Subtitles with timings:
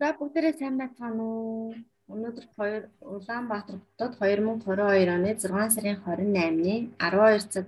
[0.00, 1.76] За бүгдээрээ сайн байцгаана уу?
[2.08, 7.66] Өнөөдөр 2 Улаанбаатар хотод 2022 оны 6 сарын 28-ны 12 цаг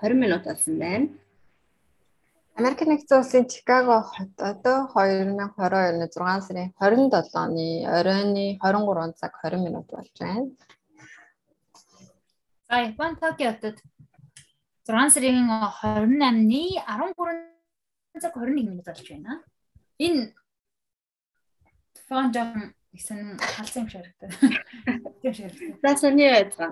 [0.00, 1.12] 20 минут болсон байна.
[2.56, 7.68] Америк нэгдсэн улсын Чикаго хотод 2022 оны 6 сарын 27-ны
[7.98, 10.48] оройны 23 цаг 20 минут болж байна.
[12.64, 13.76] За Япон Токиотод
[14.88, 19.44] 6 сарын 28-ны 13 цаг 21 минут болж байна.
[19.98, 20.32] Энэ
[22.08, 24.32] фон жоохон исэн халзан юм шиг харагдав.
[25.22, 25.80] Тийм шиг харагдав.
[25.82, 26.70] За сони байцгаа.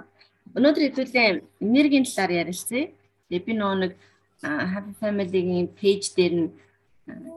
[0.56, 1.28] Өнөөдөр хэдүүлээ
[1.60, 2.92] энергийн талаар ярилцъя.
[3.28, 3.92] Тэгээ би нөгөө нэг
[4.42, 6.48] Happy Family-гийн пэйж дээр нь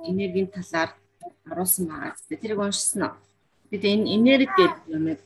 [0.10, 0.92] энергийн талаар
[1.52, 2.18] оруулсан байгаа.
[2.30, 3.16] Тэрийг уншсан уу?
[3.70, 5.20] Бид энэ энерги гэдэг юмыг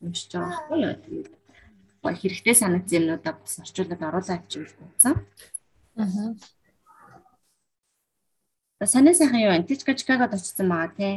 [0.00, 0.96] уншиж байгаа байхгүй юу?
[1.04, 5.14] Тэгээд хэрэгтэй санагдсан юмнуудаа бас орчуулад оруулаад авчих гэж бодсон.
[5.96, 6.34] Аа.
[8.84, 9.68] Санаа сайхан юу вэ?
[9.68, 11.14] Тичка Чикагод очсон байгаа тий.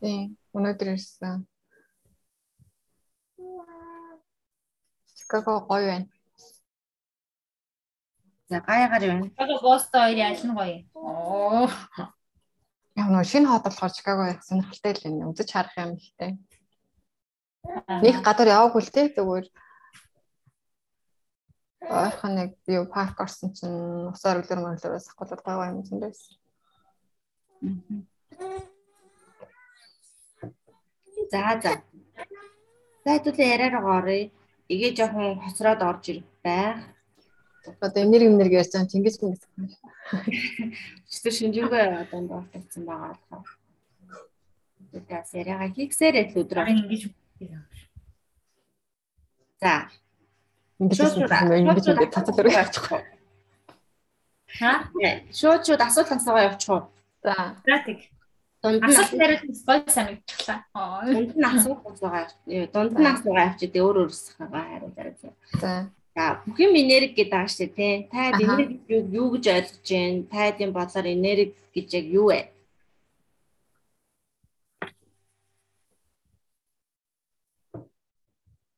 [0.00, 0.36] Тийм.
[0.56, 1.44] Өнөөдөр ирсэн.
[5.12, 6.08] Чикаго гоё байна.
[8.48, 9.28] За гаягаар вэ?
[9.28, 10.76] Чикаго Бостон хоёр аль нь гоё?
[10.96, 11.68] Оо.
[12.96, 15.28] Яг нөө шинэ хот болохоор Чикаго яг сонирхолтой л байна.
[15.30, 16.32] Үзэж харах юм ихтэй.
[18.00, 19.46] Нэг гадар яваагүй л те зүгээр
[21.90, 26.20] ойрхон нэг юу парк орсон чинь усаар өглөр мөглөрөөс ахгуулаад гоё юм зөндөөс.
[31.30, 31.72] За за.
[33.04, 34.30] За хэдүүлээ яриараа оръё.
[34.72, 36.78] Игээ жоохон хоцроод орж ирэх байх.
[37.80, 39.30] Одоо энерги энерги ярьж байгаа хүн гэсэн.
[41.10, 43.48] Чи шинжүүгээ одоо дууртагдсан байгаа болохоор.
[44.90, 46.66] Тэгээс яриагаа хийгсээрээ л өдрөө.
[46.66, 47.02] Ингэж
[49.60, 49.88] За.
[50.80, 53.02] Ингэж ингэж цацал өрөө явчихгүй.
[54.58, 54.72] Ха?
[55.38, 56.82] Шууд шууд асуулт асуугаа явуучих уу?
[57.22, 57.34] За.
[57.68, 58.08] За тэг.
[58.62, 60.58] Дунд нь асуулт яриад гоё санагдчихлаа.
[61.08, 62.28] Дунд нь асуулт асуугаа.
[62.74, 65.18] Дунд нь асуугаа авчихдээ өөр өөрсдөө хариулт яриад.
[65.62, 65.88] За.
[66.12, 67.96] За бүх юм энерги гэдэг байгаа шүү дээ.
[68.12, 68.76] Та энерги
[69.16, 70.28] юу гэж ойлгож байна?
[70.28, 72.40] Тайдын бодлоор энерги гэж яг юу вэ?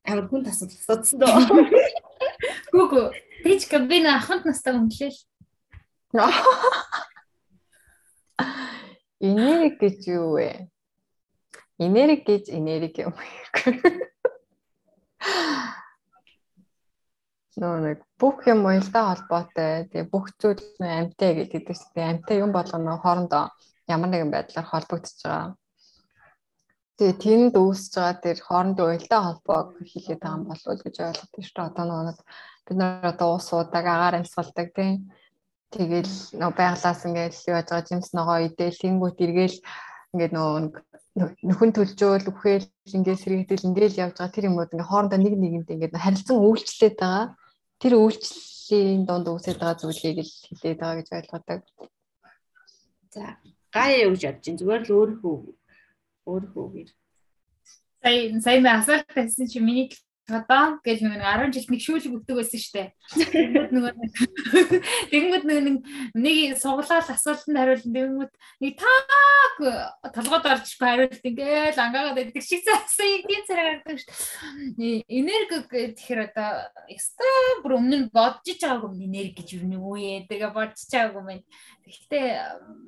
[0.06, 1.42] Амар хүн тасалж асуудсан дөө.
[2.70, 3.02] Гүгү.
[3.42, 5.18] Тэжка би нэг аханд настай өмлөөл.
[9.22, 10.66] Энерги гэж юу вэ?
[11.78, 13.14] Энерги гэж энерги юм.
[17.62, 19.86] Нөө нэг бүх юм уялдаа холбоотой.
[19.94, 23.54] Тэгээ бүх зүйл амьтай гэдэг чинь амьтай юм болгоно хоорондоо
[23.86, 25.54] ямар нэгэн байдлаар холбогдож байгаа.
[26.98, 31.30] Тэгээ тэнд үүсэж байгаа тэр хоорондоо уялдаа холбоог хийлээд байгаа юм болов уу гэж ойлгож
[31.30, 31.68] шүү дээ.
[31.70, 32.18] Одоо нэг
[32.66, 35.14] бид нар одоо уус удаг агаар амьсгалдаг тийм
[35.72, 39.56] Тэгэл нөө байглаас ингээд юу яаж байгаа жимс ногоо идээл тэнгуут эргээл
[40.12, 40.48] ингээд нөө
[41.48, 42.66] нөхөн төлжөөл үхээл
[42.96, 47.36] ингээд сэргийдэл ингээд явж байгаа тэр юмуд ингээд хоорондоо нэг нэгэнд ингээд харилцан үйлчлээд байгаа.
[47.80, 51.60] Тэр үйлчлэлийн донд үүсэж байгаа зүйлийг л хэлээд байгаа гэж ойлгодог.
[53.12, 53.22] За
[53.72, 55.36] гая юу гэж бодож чинь зүгээр л өөрийнхөө
[56.28, 56.90] өөрийнхөө гэр.
[58.44, 59.88] Сая би асуулт тавьсан чи миний
[60.32, 62.88] одоо гэж нэг 10 жилд нэг шүүлэг өгдөг байсан шүү дээ.
[65.12, 65.84] Тэгэнгүүт нэг
[66.16, 67.92] нэг суглаал асуултанд хариулна.
[67.92, 68.32] Тэгэнгүүт
[68.64, 69.56] нэг таак
[70.16, 74.00] толгойд орчихгүй хариулт ингээл ангаагаад байдаг шиг заасан тийм царай гардаг
[74.78, 75.04] дээ.
[75.08, 76.50] Энерги гэхээр одоо
[76.88, 77.26] яста
[77.62, 80.26] бүр өмнө нь бодож байгаагүй энерги гэж юу нэг үе.
[80.26, 81.40] Тэгээ бодож байгаагүй мэн.
[81.92, 82.28] Гэхдээ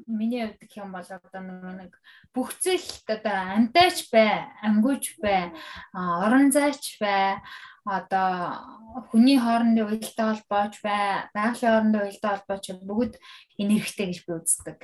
[0.08, 1.42] миний хувьд гэх юм бол одоо
[1.76, 1.92] нэг
[2.32, 5.52] бүх зүйлт одоо амтайч бай, амгүйч бай,
[5.92, 7.44] орон зайч бай,
[7.84, 8.64] одоо
[9.12, 13.14] хүний хоорондын уялдаа холбооч бай, байгалийн хоорондын уялдаа холбооч бүгд
[13.60, 14.78] энергитэй гэж би үздэг.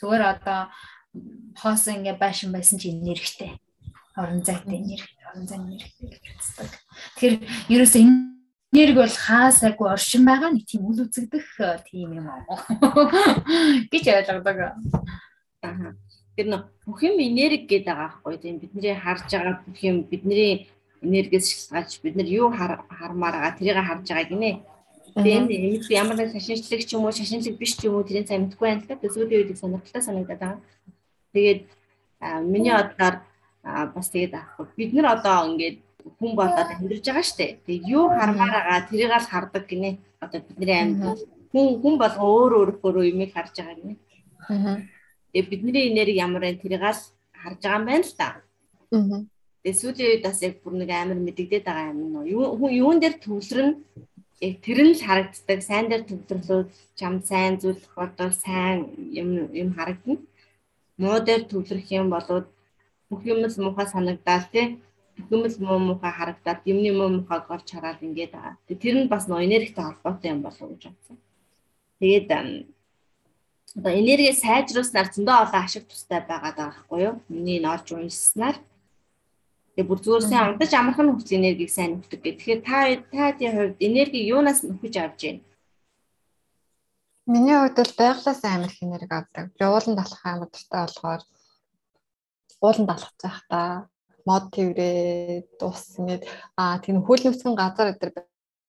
[0.00, 0.60] Зүгээр одоо
[1.60, 3.60] хоос ингээ байшин байсан чи энергитэй.
[4.16, 6.70] Орон зайтай энерги, орон зай энергитэй гэж үздэг.
[7.20, 7.36] Тэгэхээр
[7.68, 8.33] ерөөсөө энэ
[8.74, 12.42] Нэрг бол хаасаагүй оршин байгаа нэг тийм үл үзэгдэх э, тийм юм аа
[13.92, 14.74] гэж ойлгодог.
[15.62, 15.94] Аа.
[16.34, 20.66] Тэр нөх бүх юм энерги гэдэг байгаа байхгүй тийм бидний харж байгаа бүх юм бидний
[21.06, 24.50] энергиэс шалтгаалж бид нар юу хармаар байгаа тэрийг харж байгаа гинэ.
[25.14, 28.42] Тэгээд энэ ямар нэг шашинчлаг ч юм уу шашинчлаг биш ч юм уу тэрийн цай
[28.42, 28.98] мэдгүй байна л да.
[28.98, 30.60] Сүүлийн үед сонирхолтой санагдаад байгаа.
[31.30, 31.60] Тэгээд
[32.42, 33.22] миний бодлоор
[33.94, 34.34] бас тэгээд
[34.74, 35.78] бид нар одоо ингээд
[36.18, 37.46] хүн болоод амьдарч байгаа штэ.
[37.64, 39.90] Тэгээ юу хармаар байгаа тэрийг л хардаг гинэ.
[40.20, 41.00] Одоо бидний амьд
[41.52, 43.94] хүн хүн болго өөр өөр өөр юмыг харж байгаа гинэ.
[44.48, 44.80] Аа.
[45.32, 47.00] Тэгээ бидний энерги ямар вэ тэрийг л
[47.32, 48.28] харж байгаа юм байна л та.
[48.92, 49.24] Аа.
[49.64, 52.24] Тэгээ сүүлийн үед бас яг бүр нэг амар мэдэгдээд байгаа юм нөө.
[52.28, 53.72] Юу юун дээр төвлөрнө
[54.44, 55.60] яг тэр нь л харагддаг.
[55.64, 56.60] Сайн дээр төвлөрлөө
[57.00, 60.20] чам сайн зүйл тохиолдол сайн юм юм харагдана.
[61.00, 62.46] муу дээр төвлөрөх юм болоод
[63.10, 64.66] бүх юм л муухай санагдаад тий
[65.18, 68.56] л муу муухай харагдаад юмны муу муухайг олж хараад ингээд байгаа.
[68.66, 71.16] Тэр нь бас нөө энергитэй холбоотой юм болов уу гэж бодсон.
[72.00, 72.28] Тэгээд
[73.78, 77.14] одоо энерги сайжруулснаар зөндөө олон ашиг тустай байгаад байгаа байхгүй юу?
[77.28, 78.56] Миний н орж уншснаар.
[79.74, 82.38] Тэгээ бүр зүгээр сайн унтаж амархан нөхцөл энергийг сайн нөхдөг гэх.
[82.38, 82.78] Тэгэхээр та
[83.10, 85.42] таадын хувьд энерги юунаас нөхөж авч байна?
[87.26, 89.50] Миний хувьд бол байглаас амар их энерги авдаг.
[89.58, 91.22] Би уулан талах амар дуртай болохоор
[92.62, 93.60] уулан талах заах та
[94.28, 96.22] мод тэрээ дус ингээд
[96.60, 98.10] аа тийм хөл нүцгэн газар өдр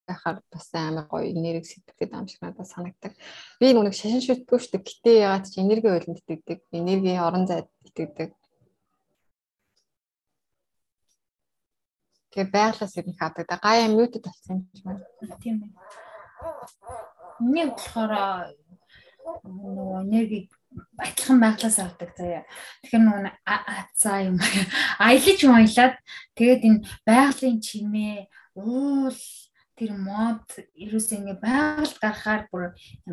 [0.08, 3.14] байхаар бас амар гоё энерги сэтгэдэг юм шиг надад санагдаг.
[3.60, 4.86] Би нүг шашин шүтгүй шүү дээ.
[4.88, 6.60] Гэтэ ягаад ч энерги ойлонд итгэдэг.
[6.72, 8.30] Энергийн орон зайд итгэдэг.
[12.32, 13.48] Тэгээ байглаас ирэх хаадаг.
[13.50, 15.04] Гаяа мьютед болсон юм шиг байна.
[15.42, 15.72] Тийм ээ.
[17.40, 18.12] Миний болохоор
[19.44, 20.40] нөгөө энерги
[21.00, 22.44] адилхан байглаас авдаг заяа.
[22.84, 23.32] Тэгэхээр нөгөө
[23.96, 24.38] за юм
[25.00, 25.96] аялаж уйлаад
[26.38, 28.18] тэгээд энэ байгалийн чимээ
[28.56, 29.20] уул
[29.76, 30.48] тэр мод
[30.80, 32.64] ерөөсөө ингээ байгальд гарахаар бүр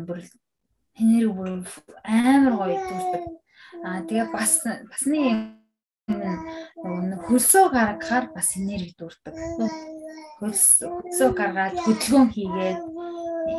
[0.07, 0.19] бүр
[0.95, 1.49] энерги бүр
[2.07, 3.23] амар гоё дүүрдэг.
[3.83, 5.19] Аа тэгээ бас басны
[7.27, 9.35] хөлсөө гаргахаар бас энерги дүүрдэг.
[10.39, 12.79] Хөлсөө гаргаад хөдөлгөөн хийгээд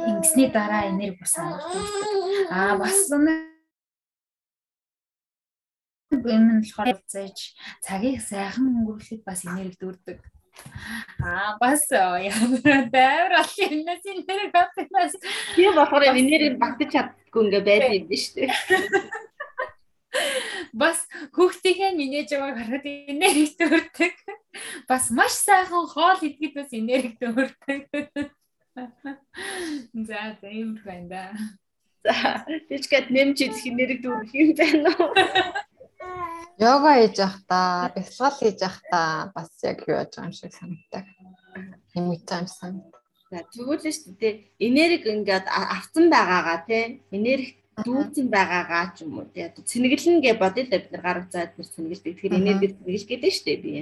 [0.08, 1.84] ингэсний дараа энерги бас дүүрдэг.
[2.48, 2.98] Аа бас
[6.22, 7.38] энэ нь болохоор зээж
[7.84, 10.18] цагийг сайхан өнгөрүүлэхэд бас энерги дүүрдэг.
[11.18, 15.14] Аа бас ямар бол юмнаас энерги авчихнаас.
[15.56, 18.48] Би болохоор энерги багтаж чаддгүй ингээ байдаг юм биш үү?
[20.74, 20.98] Бас
[21.34, 24.14] хүүхдийнхээ минэж байгааг хараад энерги төрдөг.
[24.88, 27.82] Бас маш сайхан хоол идэхэд бас энерги төрдөг.
[30.08, 31.24] За юм байна да.
[32.04, 35.10] За тийчгээд нэмж идэх энерги төрөх юм байна уу?
[36.58, 37.18] Йога хийж
[37.48, 41.04] та, бясалгал хийж та бас яг юу яаж байгаа юм шиг санагддаг.
[41.94, 43.00] Юм гэж юм санагдав.
[43.30, 44.34] За тэгвэл шүү дээ.
[44.62, 47.02] Энерги ингээд авсан байгаагаа тий.
[47.10, 49.50] Энерги дүүцэн байгаагаа ч юм уу тий.
[49.50, 52.14] Цэнэглэн гэ бодъё л бид нар гар утсаад бид цэнэглэдэг.
[52.14, 53.72] Тэгэхээр энерги цэнэглэж гэдэг шүү дээ би.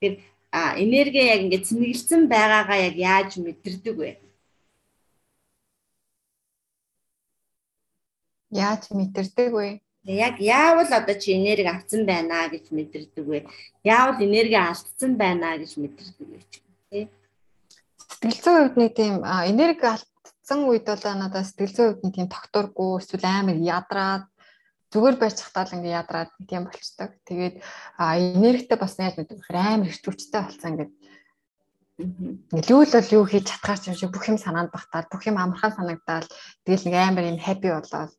[0.00, 0.14] Тэгэхээр
[0.56, 4.10] а энерги яг ингээд цэнэглэлсэн байгаагаа яг яаж мэдэрдэг вэ?
[8.50, 9.68] Яаж мэдэрдэг вэ?
[10.04, 13.44] Яг яавал одоо чи энерги авсан байна гэж мэдэрдэг вэ?
[13.84, 16.40] Яавал энерги алдсан байна гэж мэдэрдэг вэ
[16.88, 17.04] тий.
[18.08, 22.28] Сэтгэл зүйн хувьд нэг тийм энерги алдсан үед бол надад сэтгэл зүйн хувьд нэг тийм
[22.32, 24.24] тогтургүй эсвэл амар ядраад
[24.88, 27.20] зүгээр байж захтаа л ингээ ядраад тийм болчдаг.
[27.28, 27.60] Тэгээд
[28.00, 30.92] энергитэй бас яаж мэддэг амар их хүчтэй болсон ингээд
[32.00, 35.76] Илүү л бол юу хийж чадхаар юм шиг бүх юм санаанд багтаад бүх юм амархан
[35.76, 36.24] санагдаад
[36.64, 38.12] тэгэл нэг амар юм happy болоод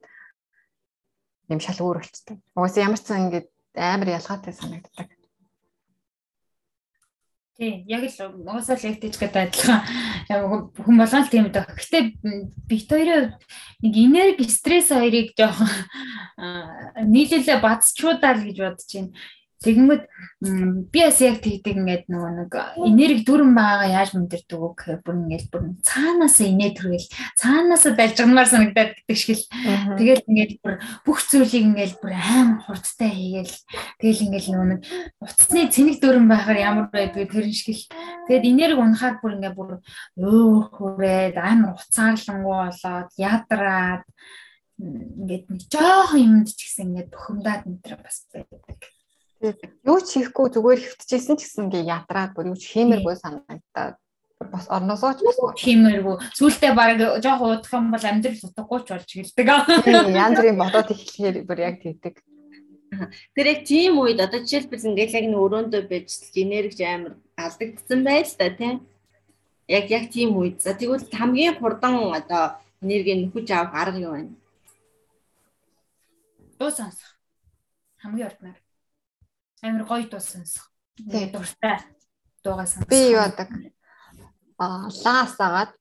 [1.52, 2.38] юм шал өөр болчтой.
[2.56, 5.10] Угаасаа ямар ч сан ингээд амар ялгаатай санагддаг.
[7.62, 9.82] Тийм, яг л угаасаа л яг тийч гэдэг адилхан
[10.82, 11.70] хүн болгоно тийм дээ.
[11.70, 12.04] Гэхдээ
[12.66, 13.38] бит хоёрын
[13.86, 15.70] нэг энерги стресс хоёрыг жоохон
[17.06, 19.14] нийлүүлээ бацчуудаа л гэж бодож байна.
[19.62, 20.04] Тэгэнгүүт
[20.90, 25.54] би бас яг тэгдэг ингээд нөгөө нэг энерги дүрэн байгаа яаж мэдэрдэг үг бүр ингээд
[25.54, 29.46] бүр цаанаасаа инээ төргээл цаанаасаа далжгнаар санагдаад гэдэг шиг л.
[30.02, 33.56] Тэгэл ингээд бүр бүх зүйлийг ингээд бүр аим хурдтай хийгээл
[34.02, 34.82] тэгэл ингээд нөгөө нэг
[35.22, 37.86] утасны цэник дүрэн байхаар ямар байдгийг тэр шиг л.
[38.26, 39.70] Тэгэд энерги унахаар бүр ингээд бүр
[40.18, 44.10] өө хүрээд амар уцаарлангуу болоод ядраад
[44.82, 48.82] ингээд нэг жоохон юмд ч гэсэн ингээд бухимдаад мэдрэ бас байдаг.
[49.42, 53.98] Юу ч хийхгүй зүгээр хөвтөжсэн ч гэсэн ингээ ядраад бүр юу ч хиймэргүй санагдаад
[54.50, 55.22] бас орносоо ч
[55.66, 56.16] хиймэргүй.
[56.38, 59.48] Сүүлдээ баг жоох уудах юм бол амьдрал утгагүй ч болж гэлдэг.
[60.14, 62.16] Янз бүрийн бодоод ихлэхээр бүр яг тэгдэг.
[63.34, 68.30] Тэр яг тийм үед одоо жишээлбэл ингээл яг нэг өрөөндөө байж энерги амар алдагдсан байл
[68.38, 68.86] та тийм.
[69.66, 70.62] Яг яг тийм үед.
[70.62, 74.30] За тэгвэл хамгийн хурдан одоо энерги нөхөж авах арга юу вэ?
[76.60, 77.18] Дуу сонсох.
[78.04, 78.61] Хамгийн урднаар
[79.62, 80.66] амар гоё дуу сонсох.
[80.98, 81.78] Тэгээ дуртай
[82.44, 82.90] дуугаа сонсох.
[82.90, 83.50] Би юу яадаг?
[84.58, 85.72] Аа, лаас агаад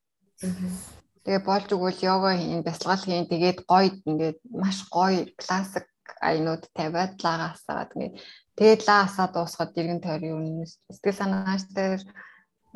[1.24, 3.28] тэгээ болж өгвөл йога хийн, бясалгал хийн.
[3.28, 5.86] Тэгээд гоё ингээд маш гоё классик
[6.20, 8.14] айнууд тавиад лагаас агаад ингээд
[8.56, 12.00] тэгээд лаасаа дуусгаад иргэн тойрын юм сэтгэл санааш дээр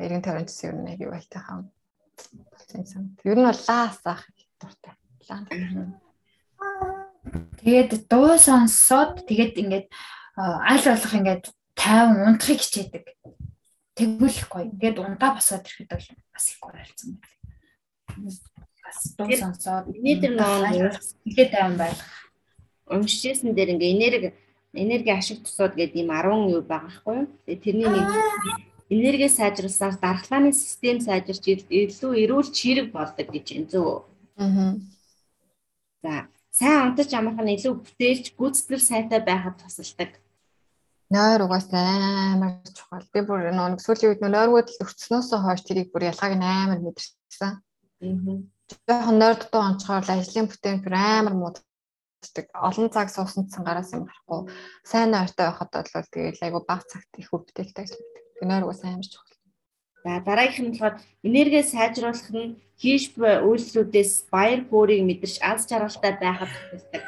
[0.01, 1.61] иргэн тойрон гэсэн юм яг юу байлтай хаа.
[3.29, 4.23] Ер нь бол лаас ах
[4.57, 4.93] дуртай.
[5.29, 5.45] Лаа.
[7.61, 9.87] Тэгээд дуу сонсоод тэгээд ингээд
[10.37, 13.03] аль болох ингээд 50 унтахыг хичээдэг.
[13.95, 14.67] Тэгвэл гоё.
[14.75, 18.31] Тэгээд ундаа босоод ирэхэд бол бас их гоё болсон байна.
[18.83, 20.91] Бас дуу сонсоод нийт нөө
[21.25, 21.99] ихэд тайван байх.
[22.85, 24.29] уншижсэн дээр ингээ энерги
[24.73, 27.27] энерги ашиг тусууд гэдэг юм 10 юу байгаа байхгүй юу.
[27.45, 28.07] Тэгээ тэрний нэг
[28.93, 34.05] энерги сайжруулснаар дархлааны систем сайжирч илүү эрүүл чирэг болдог гэж энэ зөв.
[34.37, 34.77] Аа.
[36.03, 40.21] За сайн унтаж амарх нь илүү бүтээлч гүйцэтгэл сайтай байхад тусалдаг.
[41.13, 43.05] Нойр угаас амар чухал.
[43.13, 47.21] Би бүр нэг сүүлийн үед нойргууд өрцснөөс хойш тэрийг бүр ялгааг амар мэдэрсэн.
[47.45, 47.61] Аа.
[48.89, 52.45] Жохон нойр дутуу онцгоор ажлын бүтээн бүр амар мууддаг.
[52.57, 54.49] Олон цаг суусан цангараас юм гарахгүй.
[54.81, 58.23] Сайн нойртой байхад бол тэгээд айгу баг цагт их бүтээлтэй ажилладаг.
[58.41, 59.37] Нойр угаас амар чухал.
[60.01, 66.13] За дараагийнх нь болохоор энерги сайжруулах нь хийж буй үйлслүүдээс баяр хөөргийг мэдэрч аз жаргалтай
[66.17, 67.03] байхад тусдаг.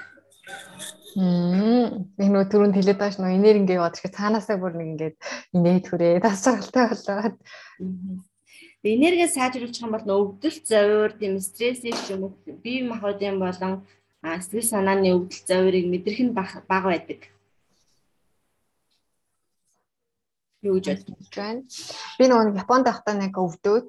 [1.16, 2.12] Мм.
[2.20, 5.16] Нөө түрүүнд хэлээд байгаа ш нөө энерги яваад ирэхэд цаанаасаа бүр нэг ингээд
[5.56, 7.36] инээд хүрээ тас цагалтай болоод.
[8.84, 12.34] Энерги сайжруулах юм бол өвдөлт зовир, тийм стрессийг ч юм уу
[12.64, 13.88] бие махбодын болон
[14.24, 17.32] сэтгэл санааны өвдөлт зовирыг мэдрэх нь бага байдаг.
[20.66, 21.62] Юу гэж бодож байна?
[22.20, 23.86] Би нөгөө Японд байхдаа нэг өвдөөд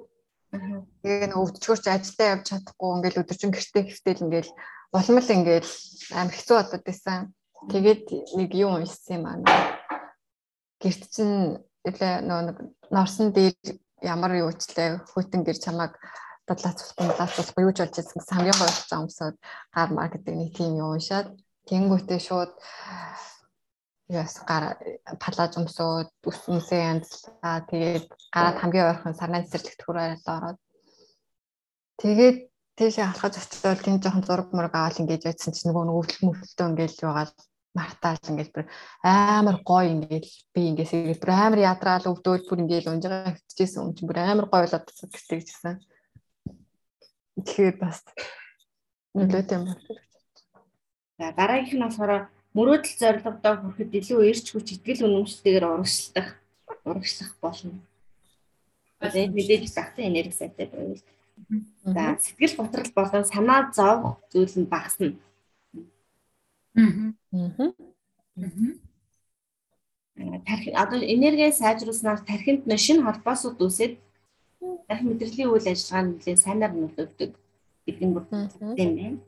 [0.49, 4.51] Тэгээ нэг өвдчгөрч ажилдаа явж чадахгүй ингээл өдөржин гэртээ хэвтэл ингээл
[4.93, 5.73] улмал ингээл
[6.17, 7.35] амар хэцүү болоод байсан.
[7.71, 8.05] Тэгээд
[8.39, 9.77] нэг юм уншсан юм аа.
[10.81, 12.41] Гэрт чинь үлээ нөө
[12.91, 13.57] норсон дээр
[14.03, 15.93] ямар юу ч лээ хөтөн гэр чамааг
[16.47, 19.37] дадлаацуулах дадлаацуулах юу ч болж байсан хамгийн гоё болж байгаа юмсаад
[19.75, 21.29] гар маркетинг нэг тийм юм уншаад
[21.69, 22.53] тэнгүүтээ шууд
[24.09, 24.65] яас гар
[25.21, 30.59] палаж өмсөөд ус өмсөө янзлаа тэгээд гараад хамгийн ойрхон сарнаа цэцэрлэгт хүрээд ороод
[32.01, 32.39] тэгээд
[32.79, 36.93] тийшээ халахаж очиод тийм жоохон зураг мураг аваад ингэж байсан чинь нөгөө өвдөл мөвдөлтөө ингэж
[37.03, 37.27] байгаа
[37.75, 38.65] мартаал ингэж бүр
[39.03, 43.83] амар гоё ингэж би ингэж ингэж бүр амар ядраал өвдөөл бүр ингэж унж байгаа хэвчээсэн
[43.83, 45.75] юм чинь бүр амар гоё болоод гэжтэй гэсэн.
[47.43, 47.99] Тэгэхээр бас
[49.15, 49.83] нөлөөтэй юм байна.
[51.19, 56.29] За дараагийнх нь болохоор мөрөөдөл зорилгодоо хүрэхэд илүү эрч хүч итгэл үнэмшилтэйгээр урагшлах
[56.87, 57.83] урагшлах болно.
[59.03, 61.03] Тэгээд мэдээж багтаа энерги сайтай байвал
[61.85, 65.17] За сэтгэл готрол болон санаа зовх зүйл нь багасна.
[66.77, 67.13] Аа.
[70.47, 73.95] Тархи одоо энерги сайжруулснаар тархинд нь шинэ холбоосууд үүсээд
[74.89, 77.31] тархи мэдрэлийн үйл ажиллагаа нь нэлээд сайнаар нөлөөлдөг
[77.87, 78.15] гэдэг нь юм
[78.77, 79.19] байна.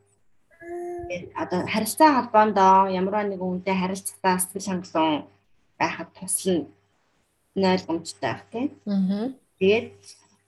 [1.43, 2.57] Одоо харилцаа холбоонд
[3.01, 5.25] ямар нэгэн үнэтэй харилцагтаа сэтгэл хангалуун
[5.81, 8.69] байхад туслана ойлгомжтой байх тийм.
[9.59, 9.87] Тэгээд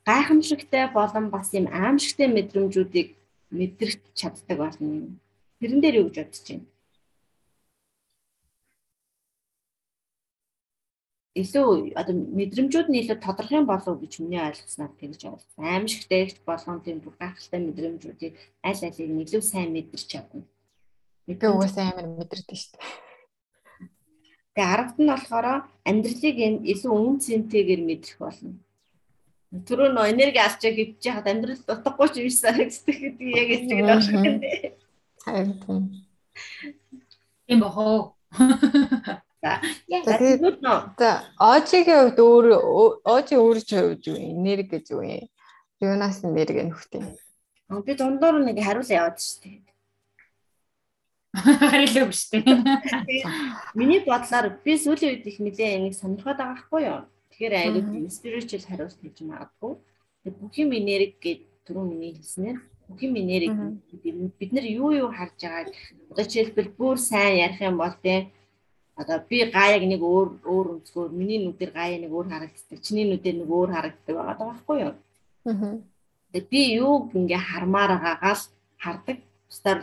[0.07, 3.09] гайхамшигтай болон бас юм аимшигтай мэдрэмжүүдийг
[3.55, 5.15] мэдрэх чаддаг болно.
[5.61, 6.67] Тэрэн дээр юу гэж бодож байна?
[11.33, 15.65] илүү одоо мэдрэмжүүд нь илүү тодорхой юм болов гэж миний ойлгосноор тэгж ойлгосон.
[15.65, 18.35] Аимшигтай их болгон тийм бүх гайхалтай мэдрэмжүүдийг
[18.69, 20.45] аль алийг нь илүү сайн мэдэрч чадна.
[21.25, 22.85] Би угаасаа амар мэдэрдэг шүү дээ.
[24.53, 25.47] Тэгээ аргад нь болохоор
[25.89, 26.37] амьдралыг
[26.69, 28.61] илүү үн цэнтэйгээр мэдрэх болно
[29.53, 33.85] түрүү нөө энерги алчаа гэж яхад амьдрал дутахгүй ч биш санагддаг гэдэг яг л тийм
[33.85, 34.41] байх шиг байна.
[35.25, 35.83] Харин.
[37.47, 38.17] Тийм бохоо.
[39.43, 39.61] За.
[40.97, 42.47] За, Ожигийн хувьд өөр
[43.05, 45.29] Ожи өөрч хувьд юу энерги гэж юу юм?
[45.83, 47.03] Юунаас энерги нөхтэй.
[47.69, 49.73] Би дундуур нэг хариулаа яваад шүү дээ.
[51.33, 52.45] Харилаа биш үү?
[53.75, 57.03] Миний бодлоор би сүүлийн үед их нэлээ энийг сонирхоод байгаа хгүй юу?
[57.33, 59.73] Тэгэхээр айгүй spiritual хариулт хийж магадгүй.
[60.29, 62.61] Бүх юм энерги гэж түрүү миний хэлснээр
[62.93, 65.69] бүх юм энерги бид нар юу юу харж байгааг
[66.11, 68.29] одоо жишээлбэл бүр сайн ярих юм бол тийм
[68.97, 73.37] одоо би гаяг нэг өөр өөр өнцгөр миний нүдээр гаяа нэг өөр харагддаг чиний нүдээр
[73.41, 74.95] нэг өөр харагддаг байгаа байхгүй юу.
[75.49, 75.77] Аа.
[76.33, 78.45] Тэгээ би юу ингээ хармаар байгаагаа л
[78.85, 79.19] хардаг.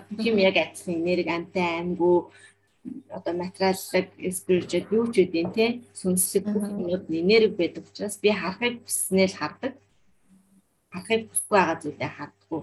[0.10, 2.18] Бүх юм яг адилхан энерги амтай аймгүй
[3.18, 4.08] одоо материаллык
[4.40, 5.66] спиричуал юу ч үдийн те
[6.00, 9.74] сүнслэг бүх юмуд энерги байдаг учраас би харахыг хүснээр хардаг.
[10.92, 12.62] Харахыг хүсгүй байгаа зүйлээ хардггүй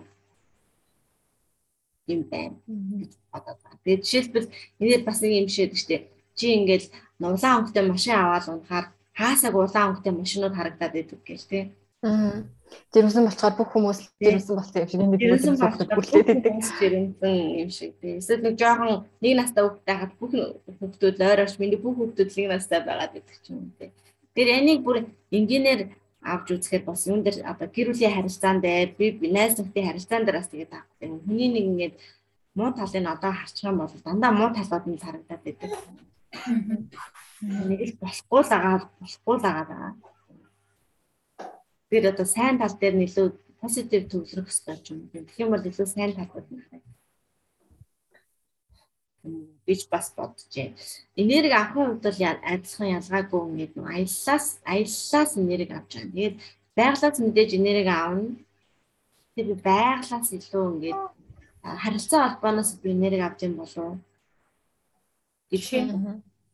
[2.07, 2.57] юм байна байна.
[3.85, 4.49] Тэгээд жишээлбэл
[4.81, 6.05] энээр бас нэг юм шийдэг штеп.
[6.35, 6.87] Чи ингээл
[7.21, 11.65] улаан өнгөтэй машин аваад унахаар хаасаг улаан өнгөтэй машинууд харагдаад байдаг гэж тий.
[12.03, 12.45] Аа.
[12.95, 15.55] Жирэмсэн болохоор бүх хүмүүс жирэмсэн болсон юм шиг энэ жирэмсэн
[15.97, 18.19] бүлээд идэг жирэмсэн юм шиг тий.
[18.19, 20.33] Эсвэл нэг жоохон нэг настай хүүхдтэй хаад бүх
[20.81, 23.91] хүүхдүүд ойроош миний бүх хүүхдүүд нэг настай байгаад идэг ч юм тий.
[24.35, 25.95] Тэр энийг бүр инженеэр
[26.27, 30.39] авч үзэхэд бас юун дээр одоо гэр бүлийн харилцаан дээр би найз нөхдийн харилцаан дээр
[30.43, 31.23] бас тэгээд авах юм.
[31.23, 31.95] Хүний нэг ингээд
[32.59, 35.71] муу талыг одоо харчих юм бол дандаа муу талууд нь харагдаад байдаг.
[37.69, 39.93] Нэг л болохгүй л байгаа болохгүй л байгаа
[41.91, 43.27] бид одоо сайн тал дээр илүү
[43.61, 45.01] позитив төвлөрөх хэрэгтэй юм.
[45.13, 46.83] Тэгэх юм бол илүү сайн нь байна.
[49.67, 50.75] гэж бас бодож байна.
[51.17, 52.21] Энерги авахын хувьд бол
[52.53, 56.13] адилхан ялгаагүй ингээд нэг аяллаас аяллаас энерги авч байгаа.
[56.15, 56.37] Тэгээд
[56.79, 58.31] байглаас мэдээж энерги аавна.
[59.35, 61.01] Тэгээд би байглаас илүү ингээд
[61.83, 64.01] харилцаа холбооноос би энерги авч юм болов нь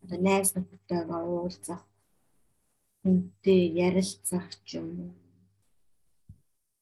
[0.03, 1.83] одоо найз нөхдөйгөө уулзах,
[3.07, 5.22] үнтэй ярилцах ч юм уу.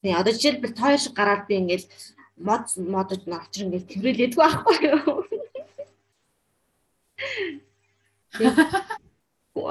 [0.01, 1.85] Тэгээ одоо жишээлбэл тоо шиг гараад би ингээд
[2.41, 5.29] мод модод н очир ингээд тэрвэрлээдгүй байхгүй юу?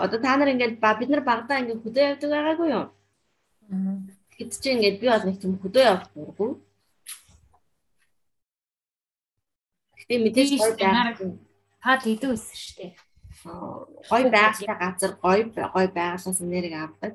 [0.05, 2.85] Одоо та нар ингээд ба бид нар багадаа ингээд хөдөө явдаг байгаагүй юу?
[4.37, 6.51] Тэгэд чи ингээд би бол нэг тийм хөдөө явах дурггүй.
[9.97, 11.17] Гэтэ мэдээж гоё байх.
[11.81, 12.91] Та тэдүү өссөн шүү дээ.
[14.09, 17.13] Гоё байгалтай газар гоё гоё байгалаас энерги авдаг.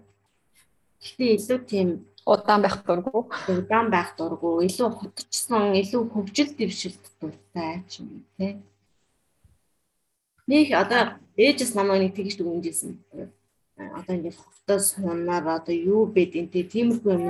[0.98, 1.88] Гэтэ илүү тийм
[2.26, 3.22] удаан байх дурггүй.
[3.48, 4.66] Удаан байх дурггүй.
[4.68, 8.62] Илүү хотчсон, илүү хөгжил дэвшилт дуртай ч юм тий.
[10.48, 12.92] Нэг одоо ээжээс намайг нэг тэгж дүгнэжсэн.
[13.76, 17.24] Одоо ингээд хотоо сунаар одоо юу бэд энэ тиймэрхүү юм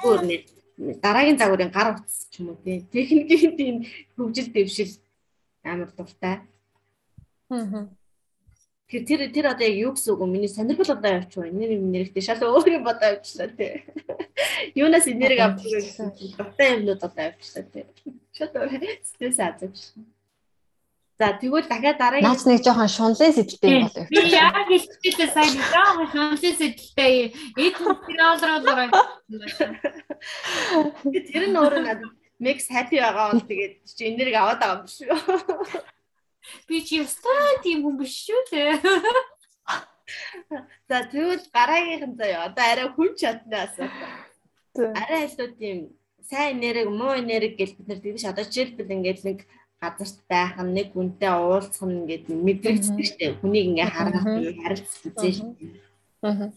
[0.00, 0.42] зүгээр нэг
[1.04, 2.86] дараагийн загварын гар утас ч юм уу тий.
[2.92, 3.76] Техникийн тийм
[4.16, 4.92] хөгжил дэвшил
[5.64, 6.40] амар дуртай.
[7.50, 7.88] Аа.
[8.88, 10.32] Тэр тэр тэр одоо яг юу гэсэн үг вэ?
[10.32, 11.52] Миний сонирхол одоо явчих вэ?
[11.52, 13.84] Энэ юм нэрхтээ шал өөр юм бодоо явчихлаа тий.
[14.80, 17.84] Юунаас энерги авдаг гэсэн дуртай юмнууд одоо явчихлаа тий.
[18.32, 18.48] Шал
[19.04, 19.76] стресс азаж.
[21.20, 24.08] За тэгвэл дахиад дараагийн Наач нэг жоохон шунлын сэдэлтэй юм болов.
[24.08, 28.88] Би яг хэлчихлээ сайн жоохон шунлын сэдэлтэй эд дураа.
[31.12, 34.96] Тэр нь өөрөө надад mix happy байгаа бол тэгээд чи энерги аваад байгаа юм биш
[35.02, 35.97] үү?
[36.68, 38.72] Би чи өстой тийм хүн биш шүү дээ.
[40.88, 44.92] За тэгвэл гараагийнхан заяа одоо арай хүн чадна асуудал.
[44.96, 45.78] Арай илүү тийм
[46.28, 49.38] сайн энерги, муу энерги гэж бид нар тэгж одоо жишээлбэл ингээд нэг
[49.80, 53.38] газарт байх нь нэг хүнтэй уулзах нь ингээд мэдрэгддэг шүү дээ.
[53.40, 54.24] Хүнийг ингээ харах,
[54.62, 56.52] харилцах үзээ шүү дээ.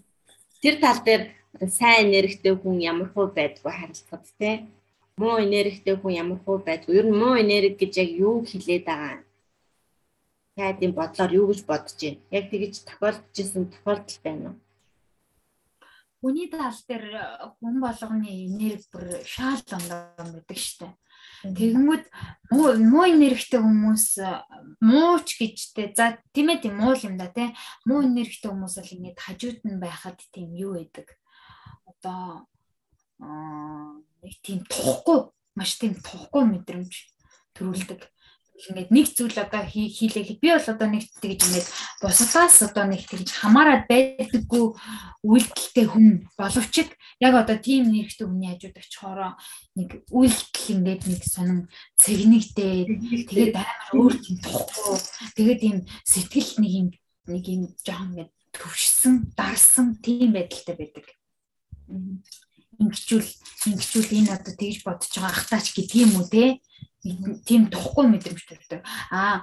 [0.62, 1.24] Тэр тал дээр
[1.68, 4.56] сайн энергитэй хүн ямар хөө байдгүй харилцахад тий.
[5.20, 6.96] Муу энергитэй хүн ямар хөө байдгүй.
[7.00, 9.24] Ер нь муу энерги гэж яг юу хэлээд байгаа юм?
[10.62, 12.22] Тайдын бодлоор юу гэж бодож байна?
[12.30, 14.58] Яг тэгэж тохиолдож исэн тохиолдол байна уу?
[16.22, 17.06] Хүний тал дээр
[17.58, 20.94] хүн болгоны энерги бүр шаал ондоо байдаг дээ
[21.42, 22.06] Тэгэнгүүт
[22.54, 24.06] муу энергитэй хүмүүс
[24.78, 25.90] мууч гэжтэй.
[25.98, 27.50] За тийм ээ тийм муу юм да тий.
[27.90, 31.18] Муу энергитэй хүмүүс бол ингэж хажууд нь байхад тийм юу байдаг.
[31.90, 32.46] Одоо
[33.18, 36.94] аа нэг тийм тухгүй маш тийм тухгүй мэдрэмж
[37.58, 38.02] төрүүлдэг
[38.70, 41.68] ингээд нэг зүйл одоо хийлээ би бол одоо нэг тэгж ингээд
[42.02, 44.66] бусдаас одоо нэг тэгж хамаарад байдаггүй
[45.26, 46.76] үйлдэлтэй хүн боловч
[47.22, 49.34] яг одоо тийм нэрхтэн хүний хажууд очихороо
[49.78, 51.60] нэг үйлдэл ингээд нэг сонин
[52.02, 52.76] цэгнэгтэй
[53.30, 54.98] тэгээд амар өөр тийм тухгүй
[55.38, 56.88] тэгээд ийм сэтгэл нэг юм
[57.30, 61.06] нэг юм жоохон ингээд төвшсөн дарсан тийм байдалтай байдаг
[62.82, 63.30] ингэчүүл
[63.70, 65.66] ингэчүүл энэ одоо тэгж бодож байгаа ахтаач
[66.04, 66.60] юм уу те
[67.02, 68.86] тийм тухгүй мэдрэмж төрдөг.
[69.10, 69.42] Аа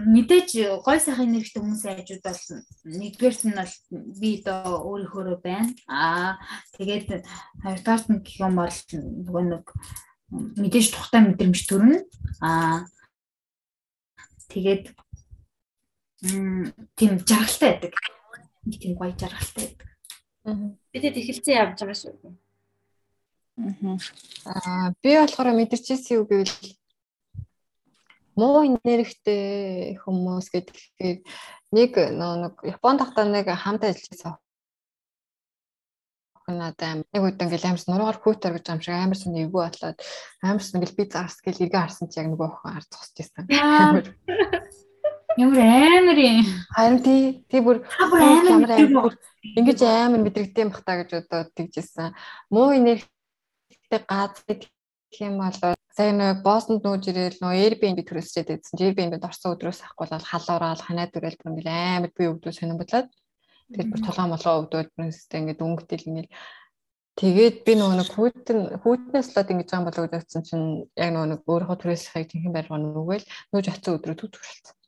[0.00, 2.40] мэдээж гой сайхан нэрхтэн хүмүүсийн хажууд бол
[2.88, 3.74] нэгдүгээрт нь бол
[4.16, 5.68] би одоо өөрийнхөө байна.
[5.84, 6.40] Аа
[6.80, 7.28] тэгээд
[7.60, 9.66] хоёрдугаарт нь гэх юм бол нөгөө нэг
[10.56, 12.00] мэдээж тухтай мэдрэмж төрнө.
[12.40, 12.88] Аа
[14.48, 14.96] тэгээд
[16.96, 17.92] тийм жаргалтай байдаг.
[18.80, 19.89] Тийм гоё жаргалтай байдаг.
[20.44, 22.32] Бидэд эхэлцэн явж байгаа шүү.
[24.48, 26.54] Аа би болохоор мэдэрчээсээ юу гэвэл
[28.40, 31.18] муу энергитэй хүмүүс гэдгээр
[31.76, 34.40] нэг нэг Японд тахта нэг хамт ажилласан
[36.48, 39.98] надад нэг үед ингээл амарс нуруугаар хүүтэр гэж юм шиг амарс нь эвгүй болоод
[40.42, 42.64] амарс ингээл би зарс гэл эргээ харсан чи яг нөгөө охин
[43.14, 43.44] байсан.
[45.38, 45.62] Ямар
[46.00, 46.42] амар юм.
[46.74, 49.14] Харин тий тий бүр амар амар
[49.58, 52.14] ингэж амар мэдрэгдэм бах та гэж одоо тэгжсэн.
[52.50, 53.06] Муу энерги
[53.90, 54.70] Тэг газрыг
[55.10, 58.78] гэх юм бол сая нэг Босонд нүүж ирээл нөө Airbnb төрөсчээд байсан.
[58.78, 63.10] Airbnb-д орсон өдрөөс авахгүй бол халуураад ханаа дүрэл бүр ингээл амар бие өвдөө сонирн болоод
[63.74, 66.34] тэгэл бүр толгоо молгоо өвдөөл бүрнэстэй ингээд өнгөтөл ингээл
[67.18, 71.40] тэгээд би нөгөө нэг хүүтэн хүүтнээс лод ингэж байгаа болоо үзсэн чинь яг нөгөө нэг
[71.50, 74.79] өөрийнхөө төрөөсхийг тэнхэн барьгаа нүгэл нүүж очсон өдрөө төв төрөлцсөн.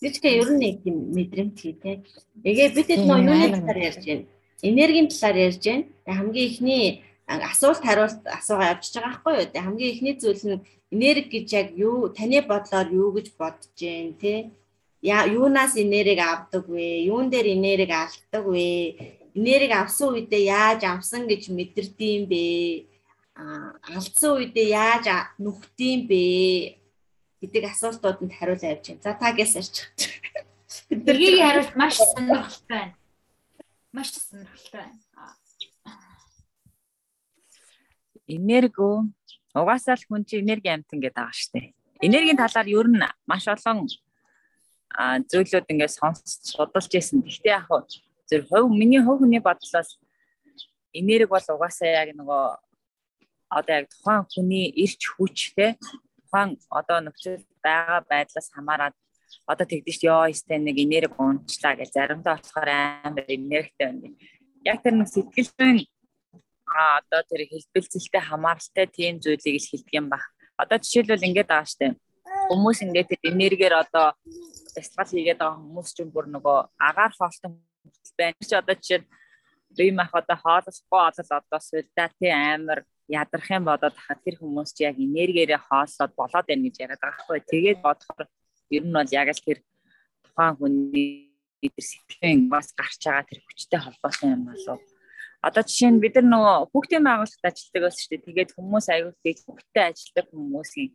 [0.00, 2.00] Тэжгээ ер нь нэг юм мэдрэмт хий те.
[2.44, 4.24] Тэгээ бид нөгөө юуны талаар ярьж байна.
[4.64, 5.84] Энергийн талаар ярьж байна.
[6.04, 6.84] Тэгээ хамгийн ихний
[7.28, 9.48] асуулт хариулт асуугаа явчихж байгаа байхгүй юу.
[9.52, 14.16] Тэгээ хамгийн эхний зүйл нь энерги гэж яг юу таны бодлоор юу гэж бодож जैन
[14.16, 14.50] те
[15.02, 17.04] яа юунаас энерги авдаг вэ?
[17.08, 18.68] Юун дээр энерги алддаг вэ?
[19.34, 22.44] Энерги авсан үедээ яаж авсан гэж мэдэрдэм бэ?
[23.96, 25.06] Алдсан үедээ яаж
[25.40, 26.24] нүхдэм бэ?
[27.40, 29.02] Гэдэг асуултууданд хариулт авч байна.
[29.04, 29.76] За тагээс арч.
[30.88, 32.94] Тэргийн хариулт маш сонирхолтой байна.
[33.92, 34.98] Маш сонирхолтой байна.
[38.28, 39.08] Энерго
[39.56, 41.68] угаасаа л хүн чинь энерги амтан гэдэг байгаа шүү дээ.
[42.06, 43.88] Энергийн талаар ер нь маш олон
[45.00, 47.24] зүйлүүд ингээд сонсч судалж байсан.
[47.24, 47.66] Гэхдээ яг
[48.28, 49.98] зөв хувь миний хувь хүний бодлоос
[50.92, 52.44] энерги бол угаасаа яг нөгөө
[53.50, 55.74] одоо яг тухайн хүний ирч хүч те
[56.30, 58.94] тухайн одоо нөхцөл байгаа байдлаас хамаарат
[59.50, 64.14] одоо тэгдэж ш ёо өстэй нэг энерги унчлаа гэж заримдаа болохоор амар энергитэй байна.
[64.62, 65.82] Яг тэр нэг сэтгэлийн
[66.70, 70.22] а одоо тэр хэлбэлцэлтэй хамааралтай тийм зүйлийг л хэлдэг юм баг.
[70.54, 71.98] Одоо жишээлбэл ингэж байгаа штэ.
[72.50, 74.14] Хүмүүс ингээд тэр энергиэр одоо
[74.74, 77.58] фестивал хийгээд байгаа хүмүүс ч бүр нөгөө агаар хоолтон
[78.14, 78.38] байна.
[78.38, 79.02] Чи одоо жишээ
[79.74, 84.70] бие мах одоо хооллохгүй олол одоо сүлдаа тий амар ядрах юм бодоод хахад тэр хүмүүс
[84.70, 87.38] чи яг энергиэрээ хооллоод болоод байна гэж яриад байгаа байхгүй.
[87.50, 88.28] Тэгээд бодохоор
[88.70, 89.58] ер нь бол яг л тэр
[90.22, 91.10] тухайн хүний
[91.58, 94.80] тэр сэтгэлийн бас гарч байгаа тэр хүчтэй холбоотой юм болов.
[95.42, 98.26] Одоо жишээ нь бид нар нөгөө хүүхдийн байгууллагт ажилладаг байсан шүү дээ.
[98.28, 98.86] Тэгээд хүмүүс
[99.26, 100.90] их хүүхдтэй ажилладаг хүмүүсийн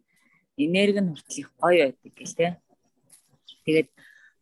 [0.63, 2.47] энерги нь хүртэл их гоё байдаг гэл те.
[3.65, 3.89] Тэгээд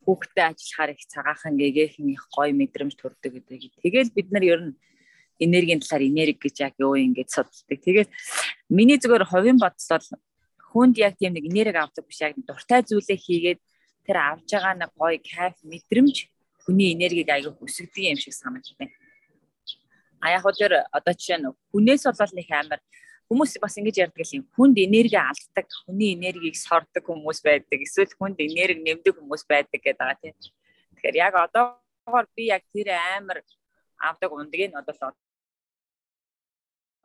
[0.04, 3.80] хүүхдтэй ажиллахаар их цагаахан гэгээхэн их гоё мэдрэмж төрдөг гэдэг.
[3.80, 4.74] Тэгээд бид нар ер нь
[5.40, 7.80] энергийн талаар энерги гэж яг юу юм гэж судалдаг.
[7.82, 8.10] Тэгээд
[8.70, 10.08] миний зүгээр хувийн бодлол
[10.74, 13.60] хүнд яг тийм нэг энерги авдаг биш яг дуртай зүйлээ хийгээд
[14.06, 16.16] тэр авж байгаа нэг гоё кайф мэдрэмж
[16.66, 18.90] хүний энергийг аягүй өсгдөг юм шиг санагдав.
[20.24, 22.80] А яг хөө тэр одоо жишээ нь хүнээс бол нэг амар
[23.28, 24.46] хүмүүс бас ингэж ярьдаг юм.
[24.56, 27.80] Хүнд энерги алддаг, хүний энергийг сордог хүмүүс байдаг.
[27.82, 30.36] Эсвэл хүнд энерги нэмдэг хүмүүс байдаг гэдэг байгаа тийм.
[30.96, 33.44] Тэгэхээр яг одоогоор би яг тэр амар
[34.08, 35.16] авдаг ундгийг одоо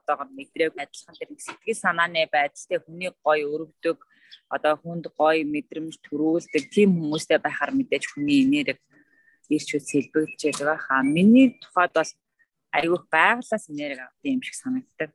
[0.09, 3.99] одоогоор мэдрэг адилхан тэр сэтгэл санааны байдалтай хүний гой өрөвдөг
[4.49, 8.81] одоо хүнд гой мэдрэмж төрүүлдэг тийм хүмүүстэй байхаар мэдээж хүний энерги
[9.53, 11.03] ирч үс хэлбэгдэж байгаа хаа.
[11.05, 12.11] Миний тухайд бол
[12.73, 15.11] айгүйх байгалаас энерги авдаг юм шиг санагддаг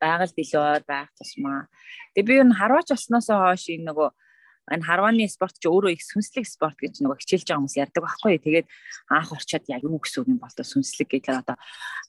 [0.00, 1.68] байгаль дэлгөөд байх тусмаа.
[2.12, 4.08] Тэгээ би ер нь харваач болсноосоо хойш энэ нөгөө
[4.70, 8.38] энэ харвааны спорт чи өөрөө их сүнслэг спорт гэж нөгөө хичээлж байгаа хүмүүс ярьдаг байхгүй.
[8.38, 8.66] Тэгээд
[9.10, 11.56] анх орчоод яг юу гэсэн үг юм бол сүнслэг гэхээр одоо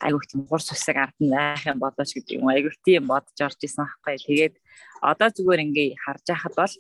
[0.06, 3.60] айгүйх тийм хурц усаг ард нь байх юм бодож гэдэг юм айгүйх тийм бодож орж
[3.66, 4.18] исэн байхгүй.
[4.22, 4.56] Тэгээд
[5.02, 6.74] одоо зүгээр ингээ харж байхад бол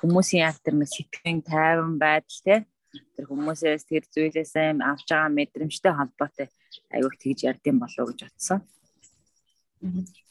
[0.00, 2.56] хүмүүсийн яг тэр нэг сэтгэн тайван байдал те
[3.14, 6.48] тэр хүмүүсээс тэр зүйлээс авч байгаа мэдрэмжтэй холбоотой
[6.88, 8.60] айгүйх тэгж ярьдсан болов уу гэж бодсон.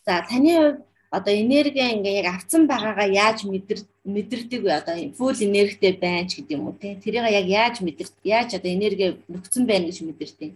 [0.06, 0.80] За таны хувьд
[1.10, 4.72] одоо энерги ингээ яг авцсан байгаагаа яаж мэдэр мэдэрдэг вэ?
[4.76, 7.00] Одоо фул энергитэй байна ч гэдэг юм уу те.
[7.00, 10.52] Тэрийг яг яаж мэдэр яаж одоо энерги нөхцөн байна гэж мэдэрдэг.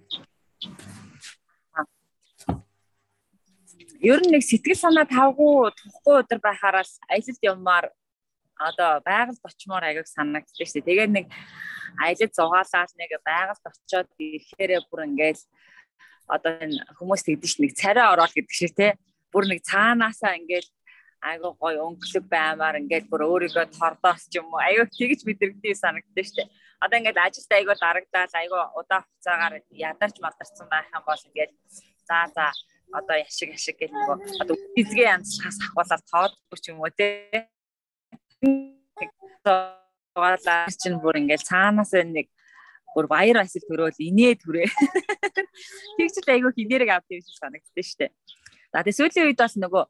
[4.02, 7.86] Ер нь нэг сэтгэл санаа тавгүй тухгүй өдр байхаараа аялалд явмаар
[8.60, 10.90] одоо байгальд очимоор аяг санагддаг шүү дээ.
[10.90, 11.26] Тэгээд нэг
[11.96, 15.44] аялал зугаалаад нэг байгальд очиод ирэхээр бүр ингээл
[16.28, 18.98] одоо энэ хүмүүс тэгдэж нэг царай ороод гэдэг шиг те
[19.32, 20.70] бүр нэг цаанаасаа ингээл
[21.22, 26.26] айгуу гой өнгөлөг баймаар ингээд бүр өөрийгөө тордоос ч юм уу айгуу тэгж мэдрэгдээ санагддаг
[26.26, 26.50] штэ.
[26.82, 31.52] Одоо ингээд ажилд айгуу дарагдаад айгуу удаан хугацаагаар ядарч мадарсан байх юм бол ингээд
[32.10, 32.46] за за
[32.90, 37.08] одоо яшиг яшиг гэх нөгөө одоо эзгээ янзлахаас ахвалаад тоодгүй ч юм уу те.
[39.46, 42.28] Тугаалаа чинь бүр ингээд цаанаас нэг
[42.98, 44.68] бүр баяр асал төрөөл инээ төрөө.
[46.02, 48.10] Тэгж л айгуу хинэрэг авдаг юм шиг санагддаг штэ.
[48.72, 49.84] За тэгээ сүүлийн үед бас нөгөө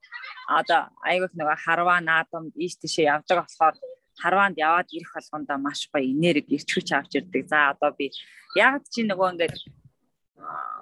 [0.57, 3.75] одоо айгуух нөгөө харваа наадам ийш тийшээ явдаг болохоор
[4.17, 7.45] харваанд яваад ирэх болгондоо маш гоё энерги ирч хүч авч ирдэг.
[7.45, 8.09] За одоо би
[8.57, 9.55] яг чи нөгөө ингээд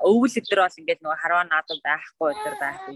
[0.08, 2.96] өвөл өдөр бол ингээд нөгөө харваа наадам байхгүй өдөр байхгүй.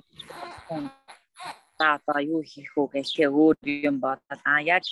[1.79, 3.57] За одоо юу хийх үү гэх тээ өөр
[3.89, 4.83] юм бодоод аа яг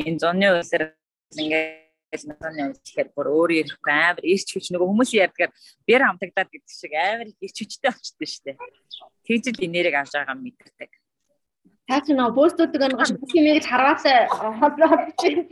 [0.00, 0.96] энэ зуны үсэр
[1.36, 5.52] ингээд гэж надад үзэхээр бүр өөрөө ирэхгүй амар ирч хүч нөгөө хүмүүс ярьдгаар
[5.88, 8.52] бэр хамтагдаад гэдэг шиг амар ирч хүчтэй болчихдээ штэ.
[9.24, 10.92] Тэгж л энергийг авч байгаа мэдэрдэг.
[11.88, 13.00] Та чи нөгөө постуудыг нэг
[13.32, 15.48] химийг харваасаа хотлоо холбож байна.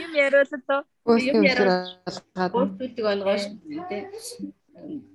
[0.00, 0.80] Юм яриулаа тоо.
[1.20, 2.48] Юм яриулаа.
[2.50, 3.44] Постуудыг ойлгоош
[3.88, 4.02] тий.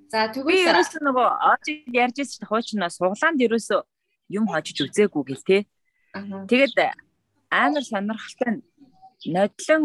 [0.08, 3.82] За тэгвэл ерөөсөө нөгөө оож ярьж байсан хуучнаа суглаанд ерөөсөө
[4.32, 5.58] юм хожиж үзээгүй гэл те.
[6.48, 6.76] Тэгээд
[7.50, 8.64] амар сонирхолтой
[9.26, 9.84] нодлон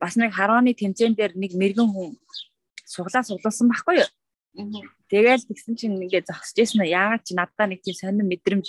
[0.00, 2.16] бас нэг харооны тэмцээн дээр нэг мэрэгэн хүн
[2.84, 4.10] суглаа суглуулсан байхгүй юу?
[5.10, 8.66] Тэгэл тэгсэн чинь ингээд зогсож ясна яагаад чи надад нэг тийм сонир мэдрэмж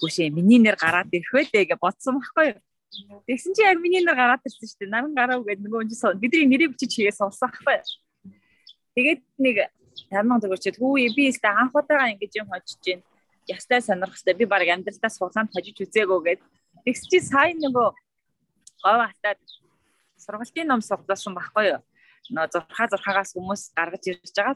[0.00, 2.60] гүшээ миний нэр гараад ирэх вэ гэж бодсон байхгүй юу?
[3.24, 4.92] Тэгсэн чи яг миний нэр гараад ирсэн шүү дээ.
[4.92, 7.88] Наран гарав гэдэг нөгөө хүн бидний нэрийг бичиж хийгээ сонсон байхгүй юу?
[8.96, 9.56] Тэгээд нэг
[10.10, 13.00] тарман зүгэрчээд хүү би өстө анх удаага ингэж юм хожиж гин
[13.48, 16.40] ястай сонирх хэвээр би баг амьдралдаа суглаанд хожиж үзээгөө гэд
[16.86, 17.88] тэгс чи сайн нөгөө
[18.86, 19.40] гов хатаад
[20.22, 21.82] сургалтын ном сугласан байхгүй юу
[22.34, 24.54] нөө зурхаа зурхаагаас хүмүүс гаргаж ирж байгаа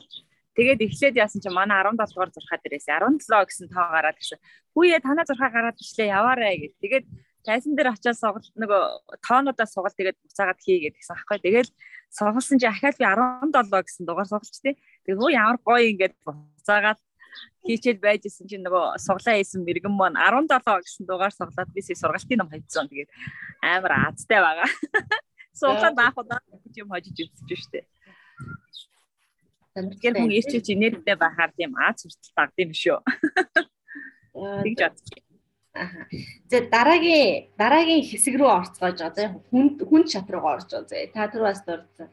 [0.58, 4.38] Тэгээд эхлээд яасан чи манай 17 дугаар зурхаа дээрээс 17 гэсэн тоо гараад гэсэн.
[4.74, 6.72] Хүүе танаа зурхаа гараад ичлээ яваарэ гэж.
[6.82, 7.06] Тэгээд
[7.46, 8.82] тайсан дээр очиад сугалт нөгөө
[9.22, 11.38] тоонуудаа сугалт тэгээд буцаагаад хийгээд гэсэн аахгүй.
[11.38, 11.68] Тэгээд
[12.10, 14.74] сугалсан чи ахаад би 17 гэсэн дугаар сугалч тий.
[15.06, 17.00] Тэгээд хөө ямар гоё ингээд буцаагаад
[17.66, 22.38] хийчихэл байж исэн чинь нөгөө суглаа хийсэн мэрэгэн маань 17 гэсэн дугаар суглаад би сургалтын
[22.40, 22.88] ном хайцсан.
[22.88, 23.10] Тэгээд
[23.60, 24.68] амар азтай байгаа.
[25.60, 26.40] Суглаад баах удаа
[26.76, 27.86] юм хожиж үзчих штеп.
[29.76, 32.98] Тэгэхээр хүн ирчиж инээдтэй байхаар тийм аз хүртэл дагд юм шүү.
[34.64, 35.24] Тэгж бодчих.
[35.74, 35.86] Аа.
[36.50, 39.14] За дараагийн дараагийн хэсэг рүү орцгоож байгаа.
[39.14, 40.90] За хүн хүн чат руу орж байгаа.
[40.90, 42.08] За та түр бас дурдсан.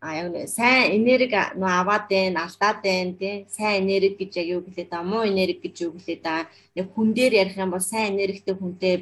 [0.00, 3.46] А яг нэ сайн энерги нөө аваад байна, алдаад байна тий.
[3.50, 6.46] Сайн энерги гэж яг юу гэлээ да, муу энерги гэж юу гэлээ да.
[6.78, 8.94] Яг хүн дээр ярих юм бол сайн энергитэй хүнтэй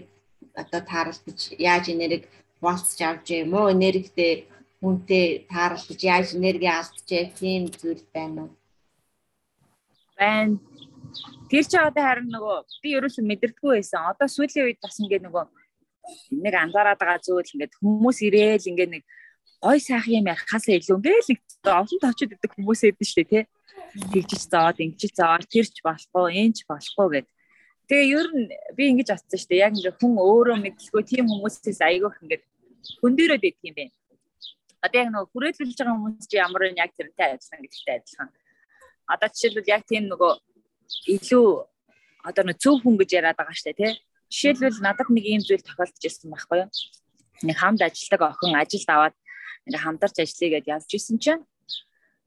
[0.56, 2.24] одоо тааралдаж яаж энерги
[2.60, 4.48] хуваалцаж авч юм, муу энергитэй
[4.80, 8.50] хүнтэй тааралдаж яаж энерги алдчихээ тийм зүйл байна уу?
[10.16, 10.56] Байна.
[11.50, 14.08] Тэр чи одоо харин нөгөө би ерөөсөө мэдэрдэггүй байсан.
[14.16, 15.44] Одоо сүүлийн үед бас ингээ нөгөө
[16.40, 19.04] нэг анзаараад байгаа зүйл ингээд хүмүүс ирээл ингээ нэг
[19.62, 23.44] гой сайхан юм ярихаас илүү ингээл нэг олон товчод идэх хүмүүс эдэн штэ тий.
[24.12, 27.28] Тэгжиж зоод ингэж зоод тэрч болохгүй, энэч болохгүй гэд.
[27.88, 29.62] Тэгээ ер нь би ингэж атсан штэ.
[29.64, 32.44] Яг ингээ хүн өөрөө мэдлгүй тийм хүмүүсээс айгүйх ингээд
[33.00, 33.94] хөндөрөөд идэх юм байна
[34.86, 38.30] Одоо яг нөгөө хүрээлүүлж байгаа хүмүүс чи ямар вэ яг тэрнтэй ажиллана гэдэгтэй адилхан.
[39.10, 40.32] Одоо жишээлбэл яг тийм нөгөө
[41.16, 41.48] илүү
[42.28, 43.92] одоо нэг зөв хүн гэж яриад байгаа штэ тий.
[44.30, 46.70] Жишээлбэл надад нэг ийм зүйл тохиолдож ирсэн байхгүй юу?
[47.42, 49.14] Нэг хамт ажилладаг охин ажилд аваад
[49.66, 51.42] ингээ хамтарч ажиллая гэдээ явж исэн чинь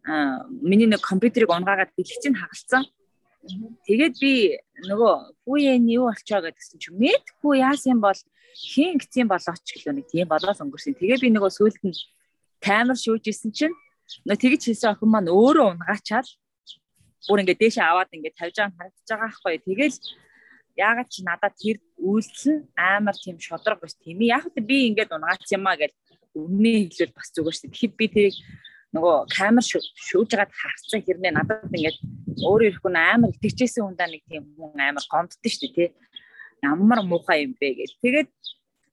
[0.06, 2.84] аа миний нэг компьютерийг унгаагаад бэлэгцийг хагалцсан.
[3.88, 4.34] Тэгээд би
[4.90, 5.14] нөгөө
[5.48, 8.20] хүүе нь юу болчоо гэдгсэн чинь мэдгүй яасан бол
[8.56, 11.00] хийн гцэн болооч гэлөө нэг тийм болоос өнгөрсөн.
[11.00, 11.96] Тэгээ би нөгөө сүулт нь
[12.60, 13.76] таймер шүүж исэн чинь
[14.28, 16.30] нөө тэгж хийсэн охин маань өөрөө унгаачаал
[17.28, 19.56] бүр ингээд дээшээ аваад ингээд тавьж байгаа харагдаж байгаа байхгүй.
[19.68, 19.98] Тэгэл
[20.80, 24.34] яагаад чи надад тэр үйлдэл нь амар тийм шодрог биш тийм ээ.
[24.36, 25.94] Яг л би ингээд унгаач юмаа гэж
[26.46, 27.70] өмнөө хэлвэл бас зүгээр шүү.
[27.72, 28.38] Тэгэхэд би тэрийг
[28.96, 31.98] нөгөө камер шүүж байгаад харцсан хэрнээ надад ингээд
[32.42, 35.90] өөрөө ирэх хүн амар итгэжсэн хүндаа нэг тийм хүн амар гомддсон шүү тий.
[36.66, 37.92] Ямар муухай юм бэ гэж.
[38.02, 38.30] Тэгээд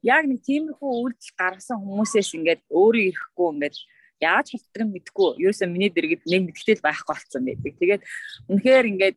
[0.04, 3.76] яг нэг тиймэрхүү үйлдэл гаргасан хүмүүсээс ингээд өөрөө ирэхгүй ингээд
[4.20, 7.72] яаж халтдаг нь мэдгүй ерөөсөө миний дэргэд нэг мэдгтэл байхгүй болсон байдаг.
[7.80, 8.02] Тэгээд
[8.52, 9.16] үнэхээр ингээд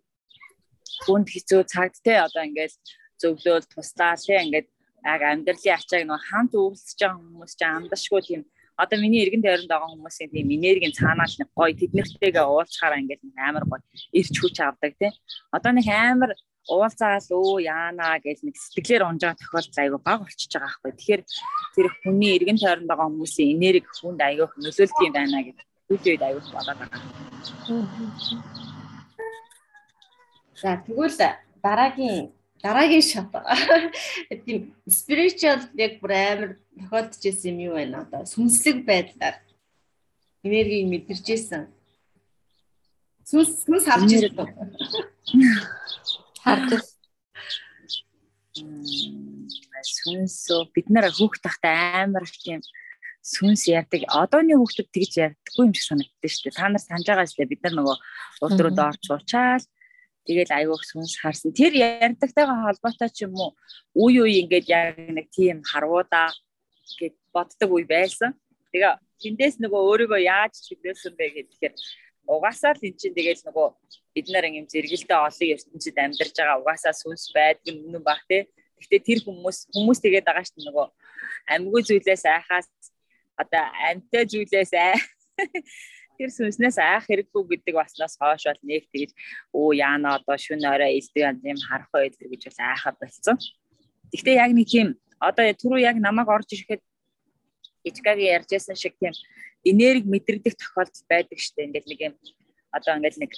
[1.03, 2.73] хүнд хэцүү цагт те одоо ингээд
[3.19, 4.67] зөвлөөл туслаа те ингээд
[5.05, 8.41] яг амьдралын ачааг нэг хамт өвлөж байгаа хүмүүс ч амдашгүй тийм
[8.79, 13.65] одоо миний эргэн тойронд байгаа хүмүүсийн тийм энергийн цаанаал нэг гоё тэднэртэйгээ уулзахаараа ингээд амар
[13.67, 13.83] гоё
[14.19, 15.11] ирч хүч авдаг тий.
[15.51, 16.31] Одоо нэг амар
[16.71, 20.91] уулзаал өө яана гэж нэг сэтгэлээр унж байгаа тохиолдол айгүй баг болчихж байгаа байхгүй.
[20.95, 21.21] Тэгэхээр
[21.75, 25.57] тэр хүний эргэн тойронд байгаа хүмүүсийн энерги хүнд айгүйх нөлөөлдөг юм байна гэж
[25.91, 27.01] үгүй айгүйх болоод байгаа.
[30.61, 31.19] За тэгвэл
[31.63, 32.31] дараагийн
[32.63, 33.31] дараагийн шат
[34.45, 39.35] тийм spiritual яг бүр амар тохиолдож ирсэн юм юу байна одоо сүнслэг байдлаар
[40.43, 41.63] энергийг мэдэрч ирсэн.
[43.29, 44.47] Сүнс сүнс харж ирсэн.
[46.43, 46.69] Харж
[49.95, 51.69] сүнсөө бид нар хүүхд тахта
[52.03, 52.59] амар тийм
[53.23, 54.03] сүнс ярьдаг.
[54.07, 56.57] Одооны хүүхдүүд тэгж ярьдаггүй юм шиг санагддаг шүү дээ.
[56.59, 57.51] Та нар санаж байгаа шүү дээ.
[57.53, 57.95] Бид нар нөгөө
[58.43, 59.63] урд руу доорч уучаал
[60.29, 61.49] тэгэл айгуух сүнс харсан.
[61.49, 63.57] Тэр ярьдагтайгаа холбоотой ч юм уу
[63.97, 66.29] үе үе ингээд яг нэг тийм харвуудаа
[67.01, 68.37] гэд боддог үе байсан.
[68.69, 68.93] Тэгээ
[69.25, 71.73] тэндээс нөгөө өөрийгөө яаж чиглүүлсэн бэ гэхээр
[72.29, 73.67] угаасаа л эн чинь тэгэл нөгөө
[74.13, 78.45] бид нар юм зэрэгэлдээ олон ертөнцид амьдарч байгаа угаасаа сүнс байдаг юм баг те.
[78.77, 80.87] Гэхдээ тэр хүмүүс хүмүүс тэгээд байгаа шүү нөгөө
[81.57, 82.69] амьгүй зүйлээс айхаас
[83.33, 84.93] одоо амьтай зүйлээс ай
[86.19, 89.15] тэр сүнснээс айх хэрэггүй гэдэг баснаас хойш бол нэг тэгж
[89.55, 93.37] өө яана одоо шүн орой илдэг юм харах байлэр гэж бол айхаа болцсон.
[94.11, 94.87] Гэхдээ яг нэг тийм
[95.23, 96.83] одоо түрүү яг намайг орж ирэхэд
[97.87, 99.15] Ичгагийн ярьжсэн шиг тийм
[99.63, 101.71] энерги мэдрэгдэх тохиолдол байдаг штэ.
[101.71, 102.13] Ингээл нэг юм
[102.75, 103.31] одоо ингээл нэг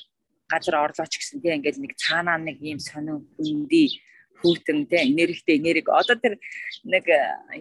[0.49, 4.01] газар орлооч гэсэн тийм ингээл нэг цаанаа нэг юм сонин хүндий
[4.41, 5.85] хүүтэн тийм энергитэй энерги.
[5.85, 6.41] Одоо тэр
[6.81, 7.05] нэг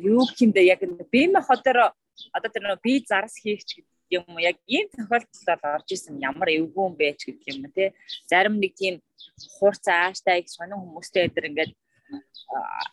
[0.00, 0.80] юу гэмдэ яг
[1.12, 1.92] бим хотоор
[2.32, 6.84] одоо тэр би зарас хийх ч гэдэг юм яг ийм тохиолдолд орж исэн ямар эвгүй
[6.88, 7.88] юм бэ ч гэдэг юм тий
[8.30, 8.94] зарим нэг тийм
[9.58, 11.72] хуурцаа ааштай сонин хүмүүстэй тэр ингээд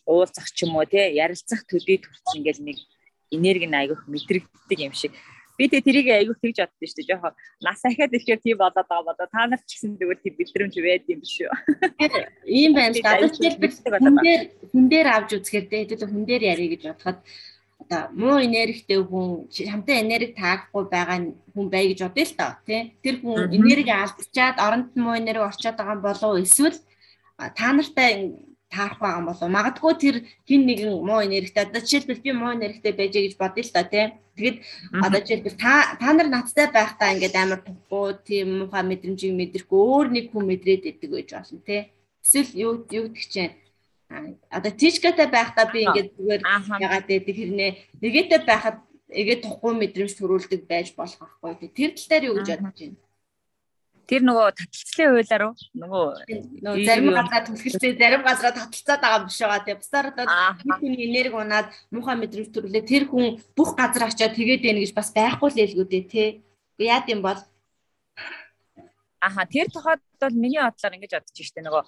[0.06, 2.78] уулзах ч юм уу тий ярилцах төдий төрч ингээд нэг
[3.34, 5.14] энерги айгүйх мэдрэгддэг юм шиг
[5.58, 7.10] Би тэг тэрийг аягүй тэгж боддоо шүү дээ.
[7.18, 7.34] Жохоо
[7.66, 11.10] нас ахаад ирэхээр тийм болоод байгаа болоо та нарт ч гэсэн тэгвэл тийм мэдрэмж байд
[11.10, 11.50] юм биш үү?
[12.46, 13.18] Ийм байна л да.
[13.98, 17.18] Хүн дээр хүн дээр авч үзэхээр дээ хүн дээр ярих гэж бодоход
[17.90, 21.18] одоо муу энергитэй хүн хамтаа энерги таахгүй байгаа
[21.56, 22.82] хүн бай гэж бодъё л тоо тий.
[23.04, 26.78] Тэр хүн энерги алдчихад оронд нь муу энерги орчоод байгаа болов эсвэл
[27.58, 28.12] та нартай
[28.70, 30.16] таарах байгаа болов магадгүй тэр
[30.48, 34.10] хин нэгэн муу энергитэй одоо жишээлбэл би муу энергитэй байжээ гэж бодъё л та тийм
[34.38, 34.58] тэгэд
[35.06, 40.08] одоо жишээлбэл та та нар надтай байхдаа ингээд амар тухгүй тийм муухай мэдрэмжийг мэдрэхгүй өөр
[40.12, 41.84] нэг хүн мэдрээд идэг гэж болно тийм
[42.26, 43.56] эсвэл юу юу гэх чинь
[44.10, 46.42] одоо тишкатай байхдаа би ингээд зүгээр
[46.80, 48.78] ягаад гэдэг хэрнээ нэгэтэй байхад
[49.12, 52.98] эгээ тухгүй мэдрэмж төрүүлдэг байж болох байхгүй тэр тал дээр юу гэж бодож байна?
[54.08, 56.06] Тэр нөгөө таталцлын хуулиар уу нөгөө
[56.64, 59.66] нөгөө зарим газараа түлхэлцээ зарим газараа таталцаад байгаа биш байгаа.
[59.68, 60.26] Тийм бусаар одоо
[60.80, 65.12] хүний энерги унаад муухай мэдрэмж төрлөө тэр хүн бүх газар очиад тэгээд байна гэж бас
[65.12, 66.30] байхгүй л хэлгүү дээ тий.
[66.80, 67.40] Яа гэм бол?
[69.20, 71.84] Аха тэр тохиолдолд миний бодлоор ингэж бодож штэ нөгөө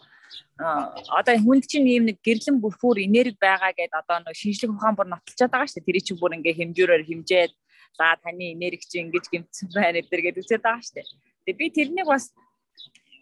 [1.19, 5.07] одоо хүнд чинь ийм нэг гэрлэн бүрхүүр энерги байгаа гэдээ одоо нөгөө шинжлэх ухаан бүр
[5.09, 7.51] нотолчод байгаа штэ тэрий чинь бүр ингээ хэмжүүрээр хэмжээд
[7.97, 11.01] за таны энерги чинь ингэж гэмтсэн байна гэдэр гэдэг үзээд байгаа штэ
[11.49, 12.29] Тэгээ би тэрнийг бас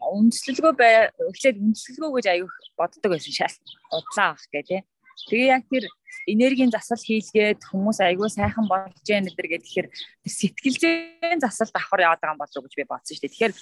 [0.04, 3.56] үндэслэлгөө бай эхлээд үндэслэлгөө гэж аяг боддог байсан шал.
[3.88, 4.82] Удлаа ах гэ тий.
[5.32, 5.88] Тэгээ яг тэр
[6.28, 12.20] энергийн засал хийлгээд хүмүүс айгүй сайхан болж яана гэдэр гэхээр тэр сэтгэлзэн засалд давхар яваад
[12.20, 13.34] байгаа юм болов уу гэж би бодсон шүү дээ.
[13.34, 13.54] Тэгэхээр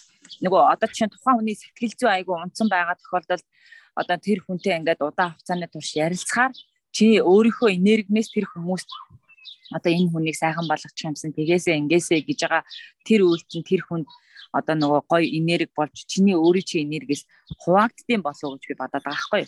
[0.43, 3.45] нөгөө одоо чинь тухайн хүний сэтгэл зүй айгүй унтсан байгаа тохиолдолд
[3.93, 6.54] одоо тэр хүнтэй ингээд удаан хугацааны турш ярилцахаар
[6.89, 8.89] чи өөрийнхөө энергинээс тэр хүмүүст
[9.78, 12.63] одоо энэ хүнийг сайхан болгочих юмсан тэгээсээ ингээсээ гэж байгаа
[13.08, 14.08] тэр үйлдэл тэр хүнд
[14.58, 17.23] одоо нөгөө гоё энерги болж чиний өөрийн чи энергиэс
[17.62, 19.43] хуваагддсан болов уу гэж би бодоод байгаа байхгүй.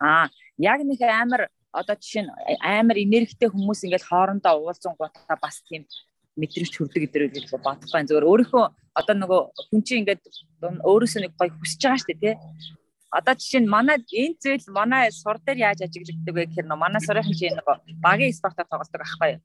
[0.00, 0.26] Аа
[0.58, 5.88] яг нэг амар одоо жишээ нь амар энергитэй хүмүүс ингээд хоорондоо уулзсан гутаа бас тийм
[6.36, 8.08] мэдрэмж төрдөг гэдэр гэж бодох байна.
[8.08, 8.64] Зөвөр өөрийнхөө
[8.96, 9.40] одоо нөгөө
[9.72, 10.22] хүн чинь ингээд
[10.60, 12.34] өөрөөсөө нэг гоё хүсэж байгаа шүү дээ тий.
[13.12, 17.36] Одоо жишээ нь манай энэ зүйл манай сур дээр яаж ажиглагддаг вэ гэхээр манай сурынхан
[17.36, 17.68] чинь нэг
[18.00, 19.40] багийн спортоор тоглодог байхгүй юу.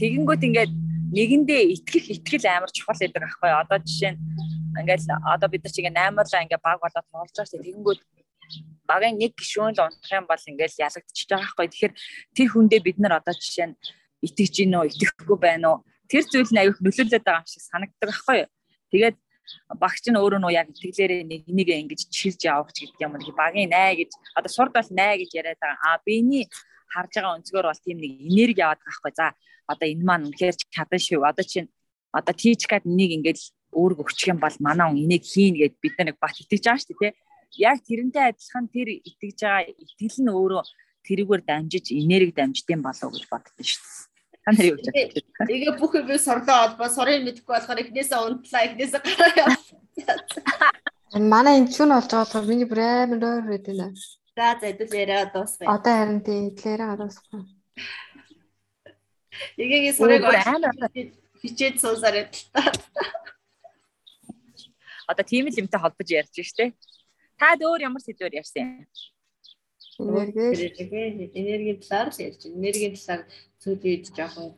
[0.00, 0.72] Тэгэнгүүт ингээд
[1.16, 4.20] нэгэндээ итгэх итгэл амар чухал гэдэг аахгүй одоо жишээ нь
[4.80, 8.00] ингээл одоо бид нар чи ингээ 8-аар ингээ баг болоод тоглож байгаа шүү тэгэнгүүт
[8.86, 11.94] багын нэг гишүүн л унтах юм бол ингээл ялагдчихж байгаа аахгүй тэгэхээр
[12.36, 13.76] тэр хүндээ бид нар одоо жишээ нь
[14.26, 15.78] итгэж гин үү итгэхгүй байна уу?
[16.06, 18.38] Тэр зүйл нь аюух нөлөөлөд байгаа юм шиг санагддаг аахгүй
[18.94, 19.16] тэгээд
[19.82, 23.94] багч нь өөрөө нөө яг итгэлээрээ нэг энийг ингэж чилж явах гэдэг юм багийн най
[23.98, 25.98] гэж одоо сурд бол най гэж яриад байгаа.
[25.98, 26.44] А биений
[26.90, 29.26] харж байгаа өнцгөр бол тийм нэг энерги яваад байгаа байхгүй за
[29.70, 31.22] одоо энэ маань үнэхээр чадан шүү.
[31.22, 31.68] Одоо чинь
[32.10, 33.38] одоо тийчгээд энийг ингээд
[33.74, 36.96] өөрөг өгчих юм бол манай хүн энийг хийн гэд бид нэг бат итгэж байгаа шүү
[36.98, 37.14] дээ.
[37.54, 40.62] Яг тэрнтэй адилхан тэр итгэж байгаа итгэл нь өөрөө
[41.06, 44.42] тэрүүгээр дамжиж энерги дамждсан болов гэж боддоо шүү дээ.
[44.42, 45.46] Та нар юу гэж боддог?
[45.46, 49.78] Тэгээ бүх юм сорлоо олбоо сорын мэдэхгүй болохоор эхнээсээ унтлаа эхнээсээ гараа явсан.
[51.30, 53.94] Манай энэ чүн болж байгаа болохоор миний бүр амар өөр байд энэ.
[54.36, 55.70] За за эдэл яриа дуусгая.
[55.70, 57.44] Одоо харин тийм эдлээрээ дуусгая.
[59.56, 60.22] Эгээгээ сурыг
[61.40, 62.74] хичээд суусаар ядталтаа.
[65.06, 66.74] Одоо тийм л юмтай холбож ярьж штэ.
[67.40, 68.86] Таад өөр ямар сэдвээр ярьсан юм?
[69.98, 72.56] Энерги энергийн талаар л ярьж байна.
[72.60, 73.22] Энергийн талаар
[73.62, 74.48] цөөлөж жоохон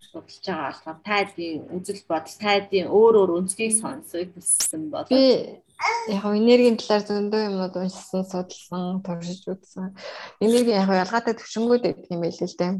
[0.00, 5.24] судалж байгаа болохоор тайдын үзэл бодол тайдын өөр өөр өнцгийг сонсох хүссэн бол би
[6.08, 9.92] яг энергийн талаар зөндөө юмнууд уншсан судалсан туршиж үзсэн.
[10.44, 12.72] Энерги яг ялгаатай төвшнгүүд гэдэг юм байл л дээ.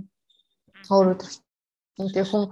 [0.92, 1.20] Өөр өөр
[1.96, 2.44] Тэгээ хүн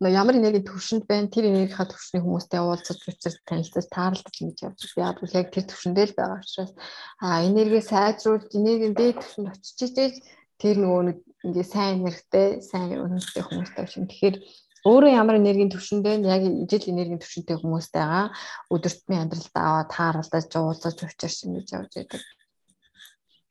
[0.00, 5.08] ямар энергийн төвшөнд байна тэр энергийнхаа төвшний хүмүүстэй уулзаж учраж танилцаж таарлаж ингэж явж байгаа.
[5.08, 6.72] Яг л яг тэр төвшөндөө л байгаа учраас
[7.16, 10.14] а энерги сайжруулж энергийн дээд төвшөнд очиж ижээж
[10.60, 14.36] тэр нөгөө нэг ингээ сайн энергитэй сайн үнэтэй хүмүүстэй чинь тэгэхээр
[14.84, 18.28] өөрөө ямар энергийн төвшөнд байна яг ижил энергийн төвшөнтэй хүмүүстэй байгаа
[18.68, 22.22] өдөртмийн амьдралд аваад тааралдаж уулзаж учраж ингэж явж байдаг.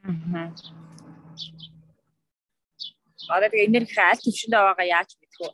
[0.06, 0.54] Аа.
[3.34, 5.50] Одоо тэгээ энерги аль төвшөндөө байгаа яаж вэ?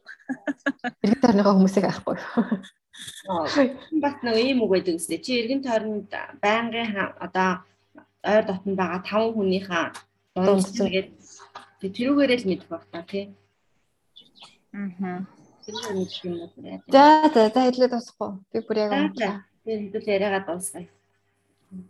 [1.03, 2.17] Иргэн тойрныхоо хүмүүсийг авахгүй.
[4.03, 5.19] Бас нэг ийм үг байдаг үстэй.
[5.23, 6.11] Чи иргэн тойронд
[6.43, 7.65] байнгын одоо
[8.23, 9.85] ойр дотн байгаа таван хүнийхээ
[10.35, 13.33] дундсан гэдэг тэрүүгээрээ л мэдэх баг та тий.
[14.73, 15.25] Аа.
[16.87, 18.31] За за за хэлээ дуусахгүй.
[18.51, 19.45] Би бүр яг унтаа.
[19.65, 20.87] Тэр хэдүүл яриагаа дуусгая.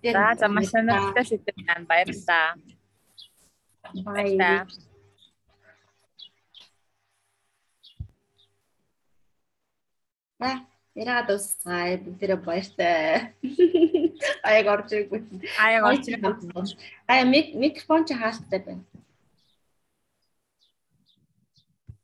[0.03, 1.85] За за маш сонирхолтой сэдв байна.
[1.87, 2.47] Баярлалаа.
[4.05, 4.67] Баярлалаа.
[10.41, 10.65] За
[10.97, 12.01] яриагаа дуусгая.
[12.01, 13.37] Бүгдээрээ баяртай.
[14.49, 15.21] Аяг орж ирэх.
[15.61, 16.73] Аяг орж ирэх.
[17.07, 18.83] Ая микрофон чи хаалттай байна.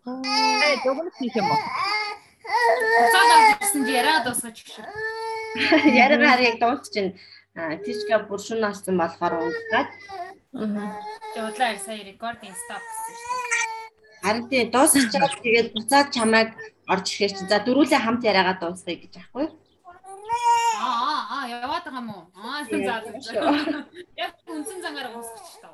[0.05, 1.61] Ай дугуйт хийх юм уу?
[3.73, 4.85] Чи яриа дуусгаж гэх шиг.
[6.05, 7.17] Яриагаар яг дуусчихна.
[7.81, 9.49] Тишка бүр шүн нассан болохоор.
[10.53, 13.57] Тэгээ удлаа яг сая рекординг стоп гэсэн шүү.
[14.21, 16.53] Харин тий дуусчихад тэгээд буцаад чамайг
[16.91, 19.53] орж ирэхээр чи за дөрүүлээ хамт яриагаа дуусгая гэж аахгүй юу?
[20.77, 22.23] Аа аа яваад байгаа юм уу?
[22.35, 22.95] Аа за за.
[24.25, 25.67] Яг үнсэн зангаар уусгач та.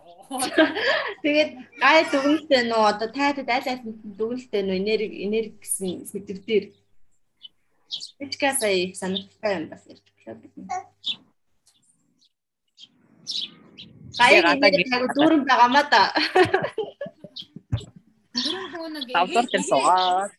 [1.24, 1.52] Тэгээд
[1.84, 3.84] гай дүгнэлтэй нөө одоо тайтад аль аль
[4.20, 6.66] дүгнэлтэй нөө энерги энерги гэсэн сэдв дээр
[8.20, 10.42] Бичгээ сая их санагдтай юм бас ярьж байна.
[14.18, 16.04] Гай энерги дүүрэн байгаамаа да.
[18.34, 20.32] Дөрөв хүн нэг Давдар дээр суугаад.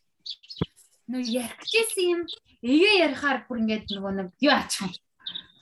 [1.09, 2.21] Нөө ярихжсэн юм.
[2.65, 5.05] Эгээ ярихаар бүр ингээд нөгөө нэг юу ачих юм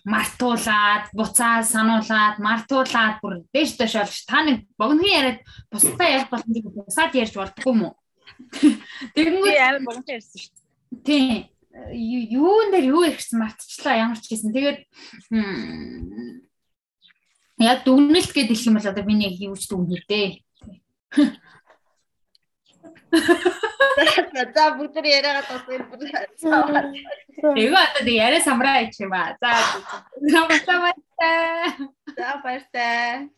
[0.04, 5.39] мартуулаад буцаад сануулаад мартуулаад бүр дэш дэш олж та нэг богинохон яриад
[5.72, 7.96] бусдаа ярих боломжийг бусаад ярьж болдгоо юм уу
[9.16, 11.08] тэгэнгүүт амар богино ярьсан шүү дээ.
[11.08, 11.48] тийм
[12.36, 14.80] юун дээр юу ихсэн мартчихлаа ямар ч гэсэн тэгээд
[17.64, 20.44] яг дүгнэлт гэдэг юм бол одоо миний яг юу ч дүгнэлт дээ
[23.14, 25.78] За бүгд яриагаа дуусгая.
[27.55, 29.53] Эго одоо тэг яриа самраа ич юм ба за
[30.32, 30.93] за баярлалаа
[32.18, 33.30] За баяртай.